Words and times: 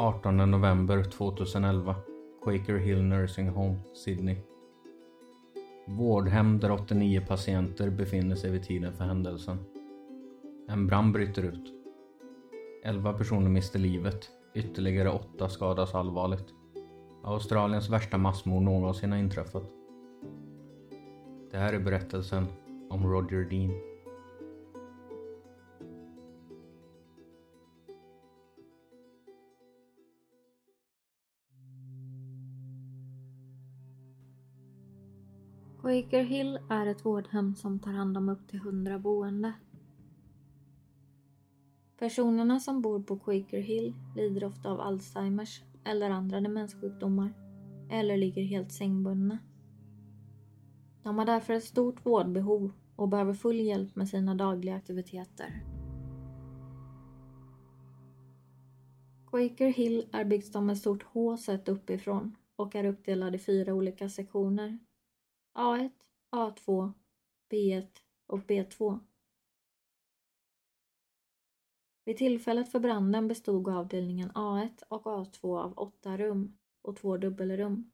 18 0.00 0.36
november 0.50 1.04
2011 1.04 1.94
Quaker 2.44 2.78
Hill 2.78 3.02
Nursing 3.02 3.48
Home, 3.48 3.76
Sydney. 3.94 4.36
Vårdhem 5.86 6.60
där 6.60 6.70
89 6.70 7.24
patienter 7.28 7.90
befinner 7.90 8.36
sig 8.36 8.50
vid 8.50 8.62
tiden 8.62 8.92
för 8.92 9.04
händelsen. 9.04 9.58
En 10.68 10.86
brand 10.86 11.12
bryter 11.12 11.42
ut. 11.42 11.72
11 12.84 13.12
personer 13.12 13.48
mister 13.48 13.78
livet, 13.78 14.30
ytterligare 14.54 15.10
8 15.10 15.48
skadas 15.48 15.94
allvarligt. 15.94 16.46
Australiens 17.24 17.90
värsta 17.90 18.18
massmord 18.18 18.62
någonsin 18.62 19.12
har 19.12 19.18
inträffat. 19.18 19.70
Det 21.50 21.56
här 21.56 21.72
är 21.72 21.80
berättelsen 21.80 22.46
om 22.90 23.06
Roger 23.06 23.44
Dean. 23.50 23.89
Quaker 35.90 36.22
Hill 36.22 36.58
är 36.68 36.86
ett 36.86 37.04
vårdhem 37.04 37.54
som 37.54 37.78
tar 37.78 37.92
hand 37.92 38.16
om 38.16 38.28
upp 38.28 38.48
till 38.48 38.58
100 38.58 38.98
boende. 38.98 39.52
Personerna 41.98 42.60
som 42.60 42.82
bor 42.82 43.02
på 43.02 43.18
Quaker 43.18 43.60
Hill 43.60 43.94
lider 44.16 44.44
ofta 44.44 44.70
av 44.70 44.80
Alzheimers 44.80 45.62
eller 45.84 46.10
andra 46.10 46.40
demenssjukdomar 46.40 47.32
eller 47.90 48.16
ligger 48.16 48.42
helt 48.42 48.72
sängbundna. 48.72 49.38
De 51.02 51.18
har 51.18 51.24
därför 51.24 51.52
ett 51.52 51.64
stort 51.64 52.06
vårdbehov 52.06 52.72
och 52.96 53.08
behöver 53.08 53.34
full 53.34 53.60
hjälp 53.60 53.96
med 53.96 54.08
sina 54.08 54.34
dagliga 54.34 54.74
aktiviteter. 54.74 55.64
Quaker 59.26 59.68
Hill 59.68 60.06
är 60.12 60.24
byggt 60.24 60.52
som 60.52 60.70
ett 60.70 60.78
stort 60.78 61.02
H 61.02 61.36
sett 61.36 61.68
uppifrån 61.68 62.36
och 62.56 62.74
är 62.74 62.84
uppdelad 62.84 63.34
i 63.34 63.38
fyra 63.38 63.74
olika 63.74 64.08
sektioner 64.08 64.78
A1, 65.54 65.90
A2, 66.30 66.92
B1 67.50 67.88
och 68.26 68.38
B2. 68.38 69.00
Vid 72.04 72.16
tillfället 72.16 72.72
för 72.72 72.80
branden 72.80 73.28
bestod 73.28 73.68
avdelningen 73.68 74.30
A1 74.30 74.82
och 74.88 75.04
A2 75.04 75.58
av 75.58 75.78
åtta 75.78 76.16
rum 76.16 76.58
och 76.82 76.96
två 76.96 77.16
dubbelrum, 77.16 77.92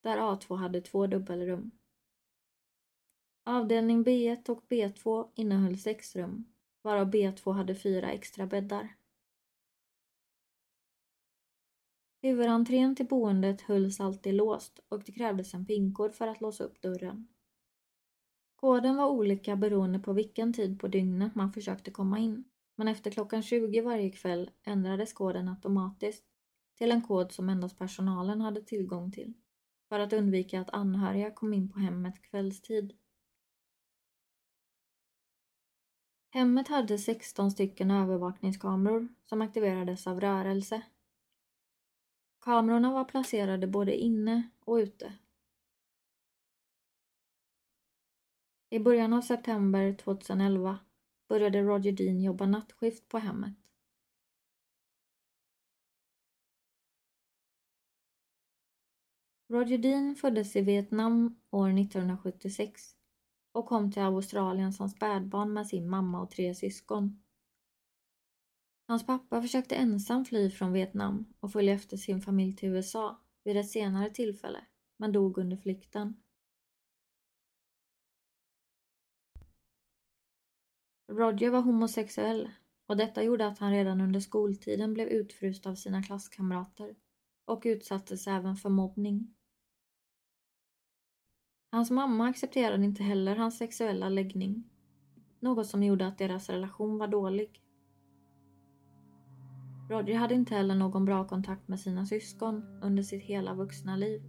där 0.00 0.18
A2 0.18 0.56
hade 0.56 0.80
två 0.80 1.06
dubbelrum. 1.06 1.70
Avdelning 3.44 4.04
B1 4.04 4.50
och 4.50 4.64
B2 4.68 5.30
innehöll 5.34 5.78
sex 5.78 6.16
rum, 6.16 6.44
varav 6.82 7.10
B2 7.10 7.52
hade 7.52 7.74
fyra 7.74 8.10
extra 8.10 8.46
bäddar. 8.46 8.99
Huvudentrén 12.22 12.96
till 12.96 13.06
boendet 13.06 13.60
hölls 13.60 14.00
alltid 14.00 14.34
låst 14.34 14.80
och 14.88 15.02
det 15.04 15.12
krävdes 15.12 15.54
en 15.54 15.66
pinkod 15.66 16.14
för 16.14 16.28
att 16.28 16.40
låsa 16.40 16.64
upp 16.64 16.82
dörren. 16.82 17.28
Koden 18.56 18.96
var 18.96 19.08
olika 19.08 19.56
beroende 19.56 19.98
på 19.98 20.12
vilken 20.12 20.52
tid 20.52 20.80
på 20.80 20.88
dygnet 20.88 21.34
man 21.34 21.52
försökte 21.52 21.90
komma 21.90 22.18
in, 22.18 22.44
men 22.76 22.88
efter 22.88 23.10
klockan 23.10 23.42
20 23.42 23.80
varje 23.80 24.10
kväll 24.10 24.50
ändrades 24.64 25.12
koden 25.12 25.48
automatiskt 25.48 26.24
till 26.78 26.90
en 26.90 27.02
kod 27.02 27.32
som 27.32 27.48
endast 27.48 27.78
personalen 27.78 28.40
hade 28.40 28.62
tillgång 28.62 29.12
till, 29.12 29.32
för 29.88 29.98
att 29.98 30.12
undvika 30.12 30.60
att 30.60 30.70
anhöriga 30.70 31.30
kom 31.30 31.54
in 31.54 31.72
på 31.72 31.78
hemmet 31.78 32.22
kvällstid. 32.22 32.92
Hemmet 36.30 36.68
hade 36.68 36.98
16 36.98 37.50
stycken 37.50 37.90
övervakningskameror 37.90 39.08
som 39.24 39.42
aktiverades 39.42 40.06
av 40.06 40.20
rörelse 40.20 40.82
Kamerorna 42.40 42.92
var 42.92 43.04
placerade 43.04 43.66
både 43.66 43.96
inne 43.96 44.50
och 44.64 44.74
ute. 44.74 45.12
I 48.70 48.78
början 48.78 49.12
av 49.12 49.20
september 49.20 49.94
2011 49.94 50.78
började 51.28 51.62
Roger 51.62 51.92
Dean 51.92 52.20
jobba 52.20 52.46
nattskift 52.46 53.08
på 53.08 53.18
hemmet. 53.18 53.54
Roger 59.48 59.78
Dean 59.78 60.16
föddes 60.16 60.56
i 60.56 60.60
Vietnam 60.60 61.40
år 61.50 61.68
1976 61.68 62.96
och 63.52 63.66
kom 63.66 63.92
till 63.92 64.02
Australien 64.02 64.72
som 64.72 64.88
spädbarn 64.88 65.52
med 65.52 65.66
sin 65.66 65.90
mamma 65.90 66.20
och 66.22 66.30
tre 66.30 66.54
syskon. 66.54 67.22
Hans 68.90 69.06
pappa 69.06 69.42
försökte 69.42 69.74
ensam 69.74 70.24
fly 70.24 70.50
från 70.50 70.72
Vietnam 70.72 71.34
och 71.40 71.52
följa 71.52 71.74
efter 71.74 71.96
sin 71.96 72.20
familj 72.20 72.56
till 72.56 72.68
USA 72.68 73.20
vid 73.44 73.56
ett 73.56 73.70
senare 73.70 74.10
tillfälle, 74.10 74.64
men 74.96 75.12
dog 75.12 75.38
under 75.38 75.56
flykten. 75.56 76.22
Roger 81.12 81.50
var 81.50 81.60
homosexuell 81.60 82.50
och 82.86 82.96
detta 82.96 83.22
gjorde 83.22 83.46
att 83.46 83.58
han 83.58 83.72
redan 83.72 84.00
under 84.00 84.20
skoltiden 84.20 84.94
blev 84.94 85.08
utfryst 85.08 85.66
av 85.66 85.74
sina 85.74 86.02
klasskamrater 86.02 86.96
och 87.44 87.62
utsattes 87.64 88.26
även 88.26 88.56
för 88.56 88.68
mobbning. 88.68 89.34
Hans 91.72 91.90
mamma 91.90 92.28
accepterade 92.28 92.84
inte 92.84 93.02
heller 93.02 93.36
hans 93.36 93.58
sexuella 93.58 94.08
läggning, 94.08 94.70
något 95.40 95.66
som 95.66 95.82
gjorde 95.82 96.06
att 96.06 96.18
deras 96.18 96.50
relation 96.50 96.98
var 96.98 97.08
dålig. 97.08 97.62
Roger 99.90 100.14
hade 100.14 100.34
inte 100.34 100.54
heller 100.54 100.74
någon 100.74 101.04
bra 101.04 101.24
kontakt 101.24 101.68
med 101.68 101.80
sina 101.80 102.06
syskon 102.06 102.62
under 102.82 103.02
sitt 103.02 103.22
hela 103.22 103.54
vuxna 103.54 103.96
liv. 103.96 104.22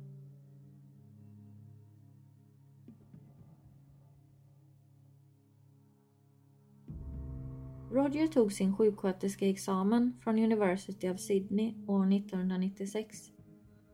Roger 7.91 8.27
tog 8.27 8.53
sin 8.53 8.75
sjuksköterskeexamen 8.75 10.13
från 10.23 10.39
University 10.39 11.09
of 11.09 11.19
Sydney 11.19 11.73
år 11.87 12.13
1996 12.13 13.17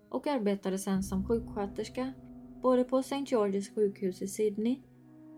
och 0.10 0.28
arbetade 0.28 0.78
sedan 0.78 1.04
som 1.04 1.28
sjuksköterska 1.28 2.14
både 2.62 2.84
på 2.84 2.98
St. 2.98 3.16
George's 3.16 3.76
sjukhus 3.76 4.22
i 4.22 4.28
Sydney 4.28 4.82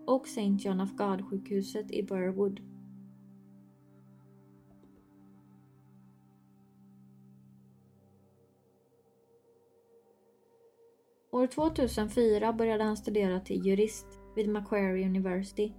och 0.06 0.26
St. 0.26 0.56
John 0.58 0.80
of 0.80 0.92
God-sjukhuset 0.92 1.90
i 1.90 2.02
Burwood. 2.02 2.69
År 11.32 11.46
2004 11.46 12.52
började 12.52 12.84
han 12.84 12.96
studera 12.96 13.40
till 13.40 13.66
jurist 13.66 14.06
vid 14.36 14.48
Macquarie 14.48 15.06
University 15.06 15.72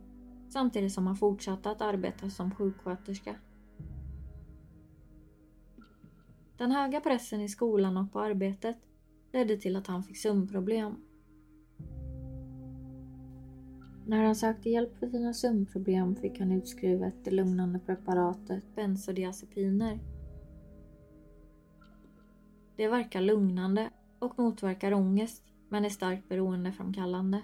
samtidigt 0.50 0.94
som 0.94 1.08
han 1.08 1.16
fortsatte 1.16 1.72
att 1.72 1.82
arbeta 1.82 2.30
som 2.30 2.56
sjuksköterska. 2.56 3.36
Den 6.58 6.72
höga 6.72 7.02
pressen 7.02 7.42
i 7.42 7.50
skolan 7.50 7.98
och 7.98 8.12
på 8.12 8.20
arbetet 8.20 8.78
ledde 9.34 9.58
till 9.58 9.76
att 9.76 9.88
han 9.88 10.04
fick 10.04 10.18
sömnproblem. 10.18 10.96
När 14.06 14.24
han 14.24 14.36
sökte 14.36 14.70
hjälp 14.70 14.98
för 14.98 15.08
sina 15.08 15.34
sömnproblem 15.34 16.16
fick 16.16 16.40
han 16.40 16.52
utskrivet 16.52 17.14
det 17.24 17.32
lugnande 17.32 17.80
preparatet 17.80 18.76
bensodiazepiner. 18.76 20.00
Det 22.76 22.88
verkar 22.88 23.22
lugnande 23.22 23.90
och 24.22 24.40
motverkar 24.40 24.94
ångest 24.94 25.44
men 25.70 25.86
är 25.86 25.90
starkt 25.90 26.30
beroendeframkallande. 26.30 27.42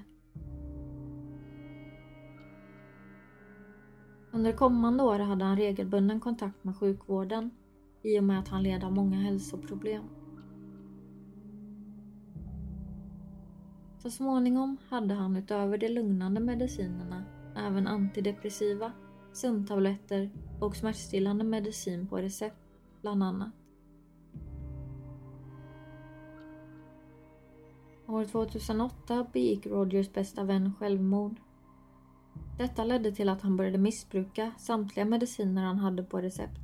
Under 4.32 4.52
kommande 4.52 5.04
år 5.04 5.20
hade 5.20 5.46
han 5.46 5.58
regelbunden 5.58 6.20
kontakt 6.20 6.64
med 6.64 6.78
sjukvården 6.78 7.52
i 8.04 8.20
och 8.20 8.24
med 8.24 8.40
att 8.40 8.48
han 8.48 8.64
led 8.64 8.84
av 8.84 8.92
många 8.92 9.18
hälsoproblem. 9.18 10.04
Så 14.00 14.10
småningom 14.10 14.78
hade 14.90 15.14
han 15.14 15.36
utöver 15.38 15.78
de 15.78 15.90
lugnande 15.90 16.40
medicinerna 16.40 17.24
även 17.56 17.88
antidepressiva, 17.88 18.92
sömntabletter 19.34 20.30
och 20.60 20.76
smärtstillande 20.76 21.44
medicin 21.44 22.08
på 22.08 22.18
recept, 22.18 22.62
bland 23.02 23.24
annat. 23.24 23.67
År 28.10 28.26
2008 28.26 29.28
begick 29.34 29.66
Rogers 29.66 30.14
bästa 30.14 30.44
vän 30.44 30.74
självmord. 30.80 31.40
Detta 32.58 32.84
ledde 32.84 33.12
till 33.12 33.30
att 33.30 33.42
han 33.42 33.58
började 33.58 33.78
missbruka 33.78 34.52
samtliga 34.58 35.06
mediciner 35.06 35.64
han 35.64 35.80
hade 35.80 36.04
på 36.04 36.22
recept. 36.22 36.60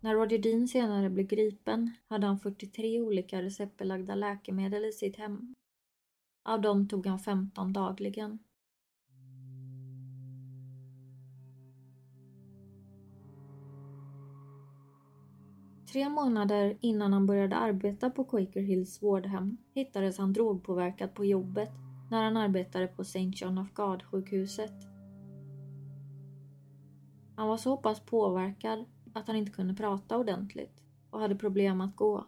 När 0.00 0.14
Roger 0.14 0.38
Dean 0.38 0.68
senare 0.68 1.10
blev 1.10 1.26
gripen 1.26 1.90
hade 2.08 2.26
han 2.26 2.38
43 2.38 3.00
olika 3.00 3.42
receptbelagda 3.42 4.14
läkemedel 4.14 4.84
i 4.84 4.92
sitt 4.92 5.16
hem. 5.16 5.54
Av 6.44 6.60
dem 6.60 6.88
tog 6.88 7.06
han 7.06 7.18
15 7.18 7.72
dagligen. 7.72 8.38
Tre 15.92 16.08
månader 16.08 16.76
innan 16.80 17.12
han 17.12 17.26
började 17.26 17.56
arbeta 17.56 18.10
på 18.10 18.24
Quaker 18.24 18.60
Hills 18.60 19.02
vårdhem 19.02 19.56
hittades 19.74 20.18
han 20.18 20.32
drogpåverkad 20.32 21.14
på 21.14 21.24
jobbet 21.24 21.70
när 22.10 22.24
han 22.24 22.36
arbetade 22.36 22.86
på 22.86 23.02
St. 23.02 23.32
John 23.34 23.58
of 23.58 23.72
God-sjukhuset. 23.72 24.72
Han 27.36 27.48
var 27.48 27.56
så 27.56 27.76
pass 27.76 28.00
påverkad 28.00 28.84
att 29.12 29.26
han 29.26 29.36
inte 29.36 29.52
kunde 29.52 29.74
prata 29.74 30.18
ordentligt 30.18 30.82
och 31.10 31.20
hade 31.20 31.36
problem 31.36 31.80
att 31.80 31.96
gå. 31.96 32.26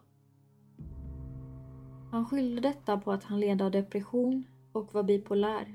Han 2.10 2.26
skyllde 2.26 2.60
detta 2.60 2.98
på 2.98 3.12
att 3.12 3.24
han 3.24 3.40
led 3.40 3.62
av 3.62 3.70
depression 3.70 4.44
och 4.72 4.94
var 4.94 5.02
bipolär 5.02 5.74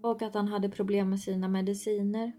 och 0.00 0.22
att 0.22 0.34
han 0.34 0.48
hade 0.48 0.68
problem 0.68 1.10
med 1.10 1.20
sina 1.20 1.48
mediciner 1.48 2.32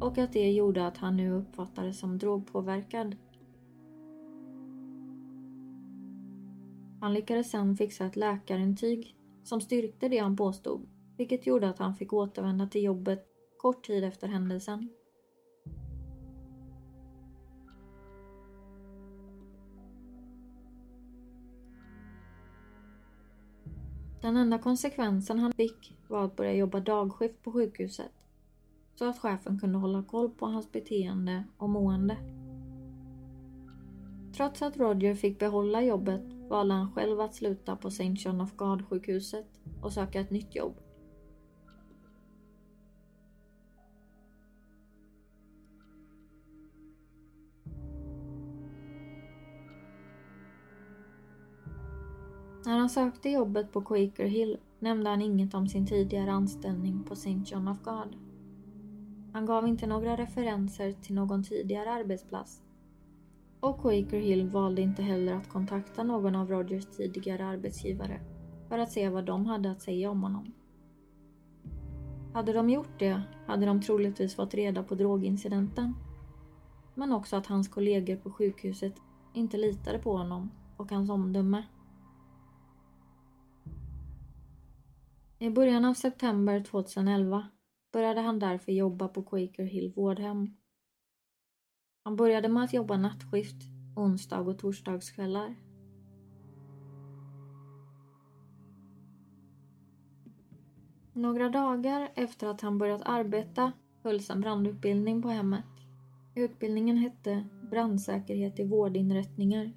och 0.00 0.18
att 0.18 0.32
det 0.32 0.52
gjorde 0.52 0.86
att 0.86 0.96
han 0.96 1.16
nu 1.16 1.30
uppfattades 1.30 1.98
som 1.98 2.18
drogpåverkad. 2.18 3.16
Han 7.00 7.14
lyckades 7.14 7.50
sen 7.50 7.76
fixa 7.76 8.06
ett 8.06 8.16
läkarintyg 8.16 9.16
som 9.42 9.60
styrkte 9.60 10.08
det 10.08 10.18
han 10.18 10.36
påstod, 10.36 10.88
vilket 11.16 11.46
gjorde 11.46 11.68
att 11.68 11.78
han 11.78 11.94
fick 11.94 12.12
återvända 12.12 12.66
till 12.66 12.82
jobbet 12.82 13.26
kort 13.56 13.86
tid 13.86 14.04
efter 14.04 14.28
händelsen. 14.28 14.88
Den 24.20 24.36
enda 24.36 24.58
konsekvensen 24.58 25.38
han 25.38 25.52
fick 25.52 25.96
var 26.08 26.24
att 26.24 26.36
börja 26.36 26.54
jobba 26.54 26.80
dagskift 26.80 27.42
på 27.42 27.52
sjukhuset 27.52 28.12
så 28.94 29.08
att 29.08 29.18
chefen 29.18 29.58
kunde 29.58 29.78
hålla 29.78 30.02
koll 30.02 30.30
på 30.30 30.46
hans 30.46 30.72
beteende 30.72 31.44
och 31.56 31.70
mående. 31.70 32.16
Trots 34.36 34.62
att 34.62 34.76
Roger 34.76 35.14
fick 35.14 35.38
behålla 35.38 35.82
jobbet 35.82 36.39
valde 36.50 36.74
han 36.74 36.92
själv 36.92 37.20
att 37.20 37.34
sluta 37.34 37.76
på 37.76 37.88
St. 37.88 38.14
John 38.18 38.40
of 38.40 38.56
God-sjukhuset 38.56 39.46
och 39.82 39.92
söka 39.92 40.20
ett 40.20 40.30
nytt 40.30 40.54
jobb. 40.54 40.74
När 52.64 52.78
han 52.78 52.90
sökte 52.90 53.30
jobbet 53.30 53.72
på 53.72 53.80
Quaker 53.82 54.26
Hill 54.26 54.58
nämnde 54.78 55.10
han 55.10 55.22
inget 55.22 55.54
om 55.54 55.68
sin 55.68 55.86
tidigare 55.86 56.32
anställning 56.32 57.04
på 57.04 57.12
St. 57.12 57.40
John 57.46 57.68
of 57.68 57.82
God. 57.82 58.16
Han 59.32 59.46
gav 59.46 59.68
inte 59.68 59.86
några 59.86 60.16
referenser 60.16 60.92
till 60.92 61.14
någon 61.14 61.42
tidigare 61.42 61.90
arbetsplats 61.92 62.62
och 63.60 63.80
Quaker 63.80 64.20
Hill 64.20 64.48
valde 64.48 64.82
inte 64.82 65.02
heller 65.02 65.34
att 65.34 65.48
kontakta 65.48 66.02
någon 66.02 66.36
av 66.36 66.48
Rogers 66.48 66.86
tidigare 66.86 67.46
arbetsgivare 67.46 68.20
för 68.68 68.78
att 68.78 68.92
se 68.92 69.08
vad 69.08 69.24
de 69.24 69.46
hade 69.46 69.70
att 69.70 69.82
säga 69.82 70.10
om 70.10 70.22
honom. 70.22 70.52
Hade 72.32 72.52
de 72.52 72.70
gjort 72.70 72.98
det 72.98 73.22
hade 73.46 73.66
de 73.66 73.82
troligtvis 73.82 74.34
fått 74.34 74.54
reda 74.54 74.82
på 74.82 74.94
drogincidenten. 74.94 75.94
Men 76.94 77.12
också 77.12 77.36
att 77.36 77.46
hans 77.46 77.68
kollegor 77.68 78.16
på 78.16 78.30
sjukhuset 78.30 78.94
inte 79.34 79.56
litade 79.56 79.98
på 79.98 80.16
honom 80.16 80.50
och 80.76 80.90
hans 80.90 81.10
omdöme. 81.10 81.66
I 85.38 85.50
början 85.50 85.84
av 85.84 85.94
september 85.94 86.64
2011 86.64 87.48
började 87.92 88.20
han 88.20 88.38
därför 88.38 88.72
jobba 88.72 89.08
på 89.08 89.22
Quaker 89.22 89.64
Hill 89.64 89.92
vårdhem 89.96 90.54
han 92.02 92.16
började 92.16 92.48
med 92.48 92.64
att 92.64 92.72
jobba 92.72 92.96
nattskift 92.96 93.56
onsdag 93.96 94.40
och 94.40 94.58
torsdagskvällar. 94.58 95.54
Några 101.12 101.48
dagar 101.48 102.12
efter 102.14 102.46
att 102.46 102.60
han 102.60 102.78
börjat 102.78 103.02
arbeta 103.04 103.72
hölls 104.02 104.30
en 104.30 104.40
brandutbildning 104.40 105.22
på 105.22 105.28
hemmet. 105.28 105.64
Utbildningen 106.34 106.96
hette 106.96 107.44
Brandsäkerhet 107.70 108.60
i 108.60 108.64
vårdinrättningar. 108.64 109.72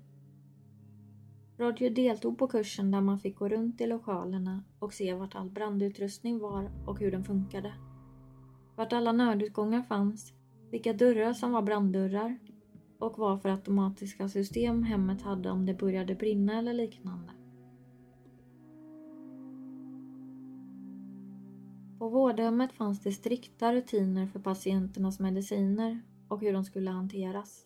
Roger 1.57 1.89
deltog 1.89 2.37
på 2.37 2.47
kursen 2.47 2.91
där 2.91 3.01
man 3.01 3.19
fick 3.19 3.35
gå 3.35 3.49
runt 3.49 3.81
i 3.81 3.87
lokalerna 3.87 4.63
och 4.79 4.93
se 4.93 5.13
vart 5.13 5.35
all 5.35 5.49
brandutrustning 5.49 6.39
var 6.39 6.71
och 6.85 6.99
hur 6.99 7.11
den 7.11 7.23
funkade. 7.23 7.73
Vart 8.75 8.93
alla 8.93 9.11
nödutgångar 9.11 9.81
fanns 9.81 10.33
vilka 10.73 10.93
dörrar 10.93 11.33
som 11.33 11.51
var 11.51 11.61
branddörrar 11.61 12.37
och 12.99 13.17
vad 13.17 13.41
för 13.41 13.49
automatiska 13.49 14.29
system 14.29 14.83
hemmet 14.83 15.21
hade 15.21 15.51
om 15.51 15.65
det 15.65 15.73
började 15.73 16.15
brinna 16.15 16.59
eller 16.59 16.73
liknande. 16.73 17.31
På 21.99 22.09
vårdhemmet 22.09 22.73
fanns 22.73 23.03
det 23.03 23.11
strikta 23.11 23.73
rutiner 23.73 24.27
för 24.27 24.39
patienternas 24.39 25.19
mediciner 25.19 26.01
och 26.27 26.41
hur 26.41 26.53
de 26.53 26.63
skulle 26.63 26.91
hanteras. 26.91 27.65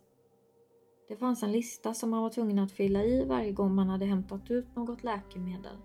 Det 1.08 1.15
fanns 1.15 1.43
en 1.43 1.51
lista 1.51 1.93
som 1.93 2.10
man 2.10 2.22
var 2.22 2.29
tvungen 2.29 2.60
att 2.60 2.72
fylla 2.72 3.03
i 3.03 3.25
varje 3.25 3.51
gång 3.51 3.75
man 3.75 3.89
hade 3.89 4.05
hämtat 4.05 4.51
ut 4.51 4.75
något 4.75 5.03
läkemedel. 5.03 5.77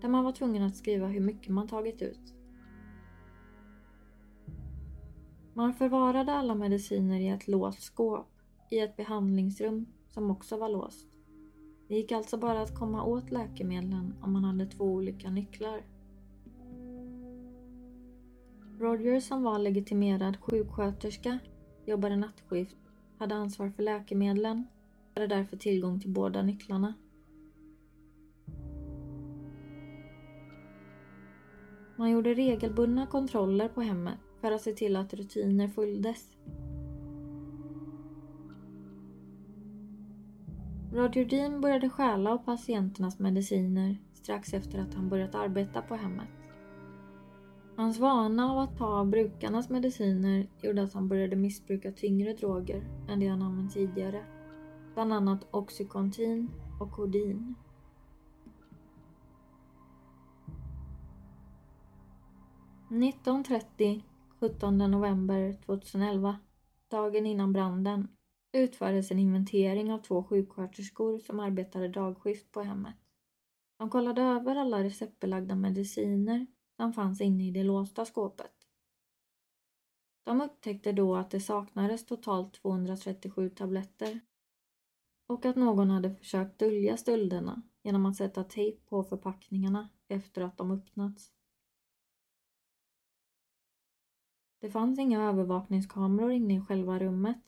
Där 0.00 0.08
man 0.08 0.24
var 0.24 0.32
tvungen 0.32 0.62
att 0.62 0.76
skriva 0.76 1.06
hur 1.06 1.20
mycket 1.20 1.48
man 1.48 1.68
tagit 1.68 2.02
ut. 2.02 2.39
Man 5.54 5.74
förvarade 5.74 6.32
alla 6.32 6.54
mediciner 6.54 7.20
i 7.20 7.28
ett 7.28 7.48
låst 7.48 7.82
skåp 7.82 8.26
i 8.70 8.78
ett 8.78 8.96
behandlingsrum 8.96 9.86
som 10.08 10.30
också 10.30 10.56
var 10.56 10.68
låst. 10.68 11.06
Det 11.88 11.94
gick 11.94 12.12
alltså 12.12 12.36
bara 12.36 12.62
att 12.62 12.78
komma 12.78 13.04
åt 13.04 13.30
läkemedlen 13.30 14.14
om 14.22 14.32
man 14.32 14.44
hade 14.44 14.66
två 14.66 14.84
olika 14.84 15.30
nycklar. 15.30 15.82
Roger 18.78 19.20
som 19.20 19.42
var 19.42 19.58
legitimerad 19.58 20.36
sjuksköterska, 20.40 21.38
jobbade 21.86 22.16
nattskift, 22.16 22.76
hade 23.18 23.34
ansvar 23.34 23.70
för 23.70 23.82
läkemedlen 23.82 24.66
och 25.10 25.20
hade 25.20 25.34
därför 25.34 25.56
tillgång 25.56 26.00
till 26.00 26.10
båda 26.10 26.42
nycklarna. 26.42 26.94
Man 31.96 32.10
gjorde 32.10 32.34
regelbundna 32.34 33.06
kontroller 33.06 33.68
på 33.68 33.80
hemmet 33.80 34.18
för 34.40 34.52
att 34.52 34.62
se 34.62 34.72
till 34.72 34.96
att 34.96 35.14
rutiner 35.14 35.68
följdes. 35.68 36.36
Roger 40.92 41.24
Dean 41.24 41.60
började 41.60 41.90
stjäla 41.90 42.32
av 42.32 42.38
patienternas 42.38 43.18
mediciner 43.18 43.96
strax 44.12 44.54
efter 44.54 44.78
att 44.78 44.94
han 44.94 45.08
börjat 45.08 45.34
arbeta 45.34 45.82
på 45.82 45.94
hemmet. 45.94 46.28
Hans 47.76 47.98
vana 47.98 48.52
av 48.52 48.58
att 48.58 48.78
ta 48.78 49.04
brukarnas 49.04 49.68
mediciner 49.68 50.46
gjorde 50.62 50.82
att 50.82 50.92
han 50.92 51.08
började 51.08 51.36
missbruka 51.36 51.92
tyngre 51.92 52.32
droger 52.32 52.84
än 53.08 53.20
det 53.20 53.28
han 53.28 53.42
använt 53.42 53.74
tidigare. 53.74 54.24
Bland 54.94 55.12
annat 55.12 55.46
Oxycontin 55.50 56.50
och 56.80 56.92
Kodin. 56.92 57.54
1930 62.88 64.02
17 64.40 64.78
november 64.78 65.56
2011, 65.66 66.38
dagen 66.88 67.26
innan 67.26 67.52
branden, 67.52 68.08
utfördes 68.52 69.10
en 69.10 69.18
inventering 69.18 69.92
av 69.92 69.98
två 69.98 70.24
sjuksköterskor 70.24 71.18
som 71.18 71.40
arbetade 71.40 71.88
dagskift 71.88 72.52
på 72.52 72.62
hemmet. 72.62 72.96
De 73.78 73.90
kollade 73.90 74.22
över 74.22 74.56
alla 74.56 74.84
receptbelagda 74.84 75.54
mediciner 75.54 76.46
som 76.76 76.92
fanns 76.92 77.20
inne 77.20 77.48
i 77.48 77.50
det 77.50 77.64
låsta 77.64 78.04
skåpet. 78.04 78.52
De 80.24 80.40
upptäckte 80.40 80.92
då 80.92 81.16
att 81.16 81.30
det 81.30 81.40
saknades 81.40 82.06
totalt 82.06 82.52
237 82.54 83.50
tabletter 83.50 84.20
och 85.26 85.46
att 85.46 85.56
någon 85.56 85.90
hade 85.90 86.14
försökt 86.14 86.58
dölja 86.58 86.96
stölderna 86.96 87.62
genom 87.82 88.06
att 88.06 88.16
sätta 88.16 88.44
tejp 88.44 88.80
på 88.86 89.04
förpackningarna 89.04 89.88
efter 90.08 90.42
att 90.42 90.56
de 90.56 90.70
öppnats. 90.70 91.32
Det 94.60 94.70
fanns 94.70 94.98
inga 94.98 95.22
övervakningskameror 95.22 96.32
inne 96.32 96.56
i 96.56 96.60
själva 96.60 96.98
rummet, 96.98 97.38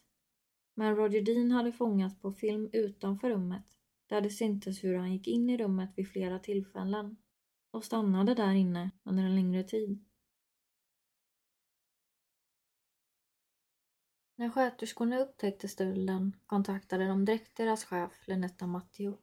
men 0.74 0.96
Roger 0.96 1.22
Dean 1.22 1.50
hade 1.50 1.72
fångats 1.72 2.20
på 2.20 2.32
film 2.32 2.70
utanför 2.72 3.30
rummet 3.30 3.64
där 4.06 4.20
det 4.20 4.30
syntes 4.30 4.84
hur 4.84 4.96
han 4.96 5.12
gick 5.12 5.28
in 5.28 5.50
i 5.50 5.56
rummet 5.56 5.92
vid 5.96 6.08
flera 6.08 6.38
tillfällen 6.38 7.16
och 7.70 7.84
stannade 7.84 8.34
där 8.34 8.52
inne 8.52 8.90
under 9.02 9.22
en 9.22 9.34
längre 9.34 9.64
tid. 9.64 10.04
När 14.36 14.50
sköterskorna 14.50 15.18
upptäckte 15.18 15.68
stölden 15.68 16.36
kontaktade 16.46 17.06
de 17.06 17.24
direkt 17.24 17.56
deras 17.56 17.84
chef 17.84 18.12
Lenetta 18.26 18.66
Matteo. 18.66 19.18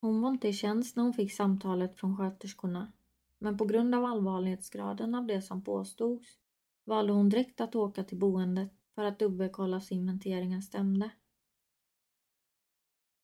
Hon 0.00 0.20
var 0.20 0.30
inte 0.30 0.48
i 0.48 0.52
tjänst 0.52 0.96
när 0.96 1.02
hon 1.02 1.14
fick 1.14 1.32
samtalet 1.32 1.96
från 1.96 2.16
sköterskorna 2.16 2.92
men 3.38 3.58
på 3.58 3.64
grund 3.64 3.94
av 3.94 4.04
allvarlighetsgraden 4.04 5.14
av 5.14 5.26
det 5.26 5.42
som 5.42 5.64
påstods 5.64 6.38
valde 6.84 7.12
hon 7.12 7.28
direkt 7.28 7.60
att 7.60 7.74
åka 7.74 8.04
till 8.04 8.18
boendet 8.18 8.72
för 8.94 9.04
att 9.04 9.18
dubbelkolla 9.18 9.80
så 9.80 9.94
inventeringen 9.94 10.62
stämde. 10.62 11.10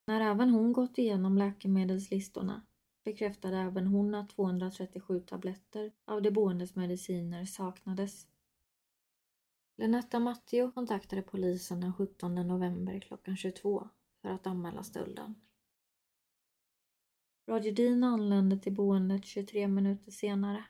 När 0.06 0.20
även 0.20 0.50
hon 0.50 0.72
gått 0.72 0.98
igenom 0.98 1.38
läkemedelslistorna 1.38 2.62
bekräftade 3.04 3.56
även 3.56 3.86
hon 3.86 4.14
att 4.14 4.28
237 4.28 5.20
tabletter 5.20 5.92
av 6.04 6.22
de 6.22 6.30
boendes 6.30 6.74
mediciner 6.74 7.44
saknades. 7.44 8.26
Lenetta 9.76 10.20
Matteo 10.20 10.72
kontaktade 10.72 11.22
polisen 11.22 11.80
den 11.80 11.94
17 11.94 12.34
november 12.34 13.00
klockan 13.00 13.36
22 13.36 13.88
för 14.22 14.28
att 14.28 14.46
anmäla 14.46 14.82
stölden. 14.82 15.34
Roger 17.46 17.72
Dean 17.72 18.04
anlände 18.04 18.58
till 18.58 18.74
boendet 18.74 19.24
23 19.24 19.68
minuter 19.68 20.10
senare. 20.10 20.64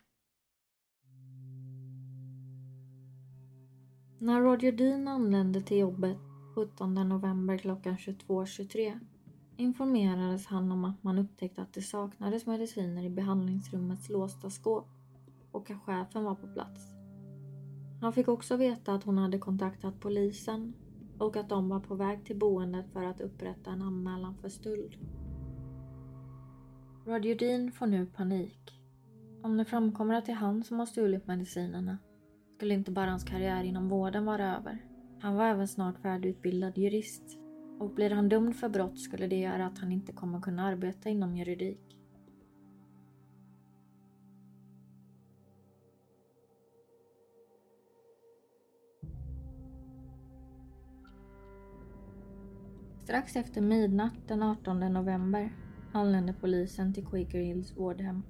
När 4.18 4.40
Roger 4.40 4.72
Dean 4.72 5.08
anlände 5.08 5.62
till 5.62 5.78
jobbet 5.78 6.16
17 6.54 6.94
november 6.94 7.58
klockan 7.58 7.96
22.23 7.96 9.00
informerades 9.56 10.46
han 10.46 10.72
om 10.72 10.84
att 10.84 11.02
man 11.02 11.18
upptäckte 11.18 11.62
att 11.62 11.72
det 11.72 11.82
saknades 11.82 12.46
mediciner 12.46 13.04
i 13.04 13.10
behandlingsrummets 13.10 14.08
låsta 14.08 14.50
skåp 14.50 14.88
och 15.50 15.70
att 15.70 15.82
chefen 15.82 16.24
var 16.24 16.34
på 16.34 16.46
plats. 16.46 16.80
Han 18.00 18.12
fick 18.12 18.28
också 18.28 18.56
veta 18.56 18.94
att 18.94 19.04
hon 19.04 19.18
hade 19.18 19.38
kontaktat 19.38 20.00
polisen 20.00 20.74
och 21.18 21.36
att 21.36 21.48
de 21.48 21.68
var 21.68 21.80
på 21.80 21.94
väg 21.94 22.24
till 22.24 22.38
boendet 22.38 22.92
för 22.92 23.04
att 23.04 23.20
upprätta 23.20 23.70
en 23.70 23.82
anmälan 23.82 24.36
för 24.36 24.48
stöld. 24.48 24.96
Roger 27.06 27.34
Dean 27.34 27.72
får 27.72 27.86
nu 27.86 28.06
panik. 28.06 28.80
Om 29.42 29.56
det 29.56 29.64
framkommer 29.64 30.14
att 30.14 30.26
det 30.26 30.32
är 30.32 30.36
han 30.36 30.64
som 30.64 30.78
har 30.78 30.86
stulit 30.86 31.26
medicinerna 31.26 31.98
skulle 32.54 32.74
inte 32.74 32.90
bara 32.90 33.10
hans 33.10 33.24
karriär 33.24 33.64
inom 33.64 33.88
vården 33.88 34.24
vara 34.24 34.56
över. 34.56 34.84
Han 35.20 35.34
var 35.34 35.46
även 35.46 35.68
snart 35.68 35.98
färdigutbildad 35.98 36.78
jurist 36.78 37.38
och 37.78 37.90
blir 37.90 38.10
han 38.10 38.28
dömd 38.28 38.56
för 38.56 38.68
brott 38.68 39.00
skulle 39.00 39.26
det 39.26 39.40
göra 39.40 39.66
att 39.66 39.78
han 39.78 39.92
inte 39.92 40.12
kommer 40.12 40.40
kunna 40.40 40.66
arbeta 40.66 41.08
inom 41.08 41.36
juridik. 41.36 41.98
Strax 53.04 53.36
efter 53.36 53.60
midnatt 53.60 54.28
den 54.28 54.42
18 54.42 54.80
november 54.80 55.63
anlände 55.94 56.32
polisen 56.32 56.94
till 56.94 57.06
Quaker 57.06 57.38
Hills 57.38 57.76
vårdhem. 57.76 58.22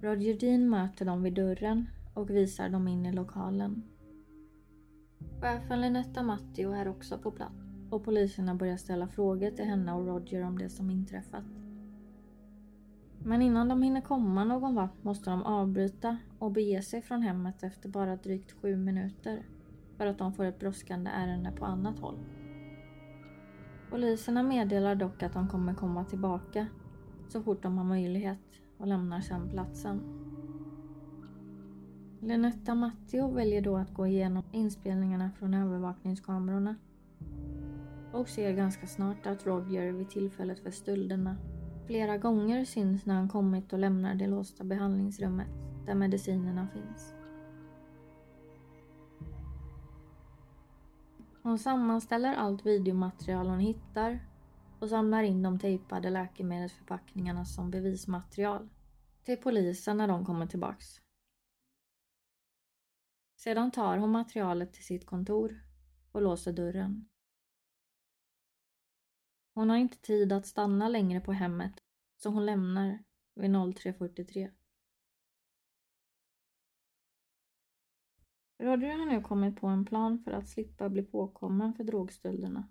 Roger 0.00 0.38
Dean 0.38 0.70
möter 0.70 1.04
dem 1.04 1.22
vid 1.22 1.34
dörren 1.34 1.86
och 2.14 2.30
visar 2.30 2.68
dem 2.68 2.88
in 2.88 3.06
i 3.06 3.12
lokalen. 3.12 3.82
Chefen 5.40 5.80
Linetta 5.80 6.22
Matteo 6.22 6.72
är 6.72 6.88
också 6.88 7.18
på 7.18 7.30
plats 7.30 7.54
och 7.90 8.04
poliserna 8.04 8.54
börjar 8.54 8.76
ställa 8.76 9.08
frågor 9.08 9.50
till 9.50 9.64
henne 9.64 9.92
och 9.92 10.06
Roger 10.06 10.44
om 10.44 10.58
det 10.58 10.68
som 10.68 10.90
inträffat. 10.90 11.44
Men 13.24 13.42
innan 13.42 13.68
de 13.68 13.82
hinner 13.82 14.00
komma 14.00 14.44
någon 14.44 14.74
vart 14.74 15.04
måste 15.04 15.30
de 15.30 15.42
avbryta 15.42 16.16
och 16.38 16.52
bege 16.52 16.82
sig 16.82 17.02
från 17.02 17.22
hemmet 17.22 17.62
efter 17.62 17.88
bara 17.88 18.16
drygt 18.16 18.52
sju 18.52 18.76
minuter 18.76 19.42
för 19.96 20.06
att 20.06 20.18
de 20.18 20.32
får 20.32 20.44
ett 20.44 20.58
brådskande 20.58 21.10
ärende 21.10 21.52
på 21.52 21.64
annat 21.64 21.98
håll. 21.98 22.18
Poliserna 23.92 24.42
meddelar 24.42 24.94
dock 24.94 25.22
att 25.22 25.32
de 25.32 25.48
kommer 25.48 25.74
komma 25.74 26.04
tillbaka 26.04 26.66
så 27.28 27.42
fort 27.42 27.62
de 27.62 27.78
har 27.78 27.84
möjlighet 27.84 28.38
och 28.78 28.86
lämnar 28.86 29.20
sedan 29.20 29.48
platsen. 29.48 30.00
Lenetta 32.20 32.74
Matteo 32.74 33.30
väljer 33.30 33.60
då 33.60 33.76
att 33.76 33.94
gå 33.94 34.06
igenom 34.06 34.42
inspelningarna 34.52 35.30
från 35.38 35.54
övervakningskamerorna 35.54 36.76
och 38.12 38.28
ser 38.28 38.52
ganska 38.52 38.86
snart 38.86 39.26
att 39.26 39.46
Roger 39.46 39.92
vid 39.92 40.10
tillfället 40.10 40.60
för 40.60 40.70
stölderna 40.70 41.36
flera 41.86 42.18
gånger 42.18 42.64
syns 42.64 43.06
när 43.06 43.14
han 43.14 43.28
kommit 43.28 43.72
och 43.72 43.78
lämnar 43.78 44.14
det 44.14 44.26
låsta 44.26 44.64
behandlingsrummet 44.64 45.48
där 45.86 45.94
medicinerna 45.94 46.68
finns. 46.72 47.21
Hon 51.42 51.58
sammanställer 51.58 52.34
allt 52.34 52.66
videomaterial 52.66 53.46
hon 53.46 53.60
hittar 53.60 54.20
och 54.80 54.88
samlar 54.88 55.22
in 55.22 55.42
de 55.42 55.58
tejpade 55.58 56.10
läkemedelsförpackningarna 56.10 57.44
som 57.44 57.70
bevismaterial 57.70 58.68
till 59.24 59.36
polisen 59.36 59.96
när 59.96 60.08
de 60.08 60.26
kommer 60.26 60.46
tillbaks. 60.46 60.86
Sedan 63.36 63.70
tar 63.70 63.96
hon 63.96 64.10
materialet 64.10 64.72
till 64.72 64.84
sitt 64.84 65.06
kontor 65.06 65.60
och 66.12 66.22
låser 66.22 66.52
dörren. 66.52 67.08
Hon 69.54 69.70
har 69.70 69.76
inte 69.76 69.96
tid 69.96 70.32
att 70.32 70.46
stanna 70.46 70.88
längre 70.88 71.20
på 71.20 71.32
hemmet 71.32 71.74
så 72.16 72.30
hon 72.30 72.46
lämnar 72.46 73.04
vid 73.34 73.50
03.43. 73.50 74.50
Roger 78.62 78.98
har 78.98 79.06
nu 79.06 79.20
kommit 79.20 79.60
på 79.60 79.66
en 79.66 79.84
plan 79.84 80.18
för 80.18 80.32
att 80.32 80.48
slippa 80.48 80.88
bli 80.88 81.02
påkommen 81.02 81.74
för 81.74 81.84
drogstölderna. 81.84 82.68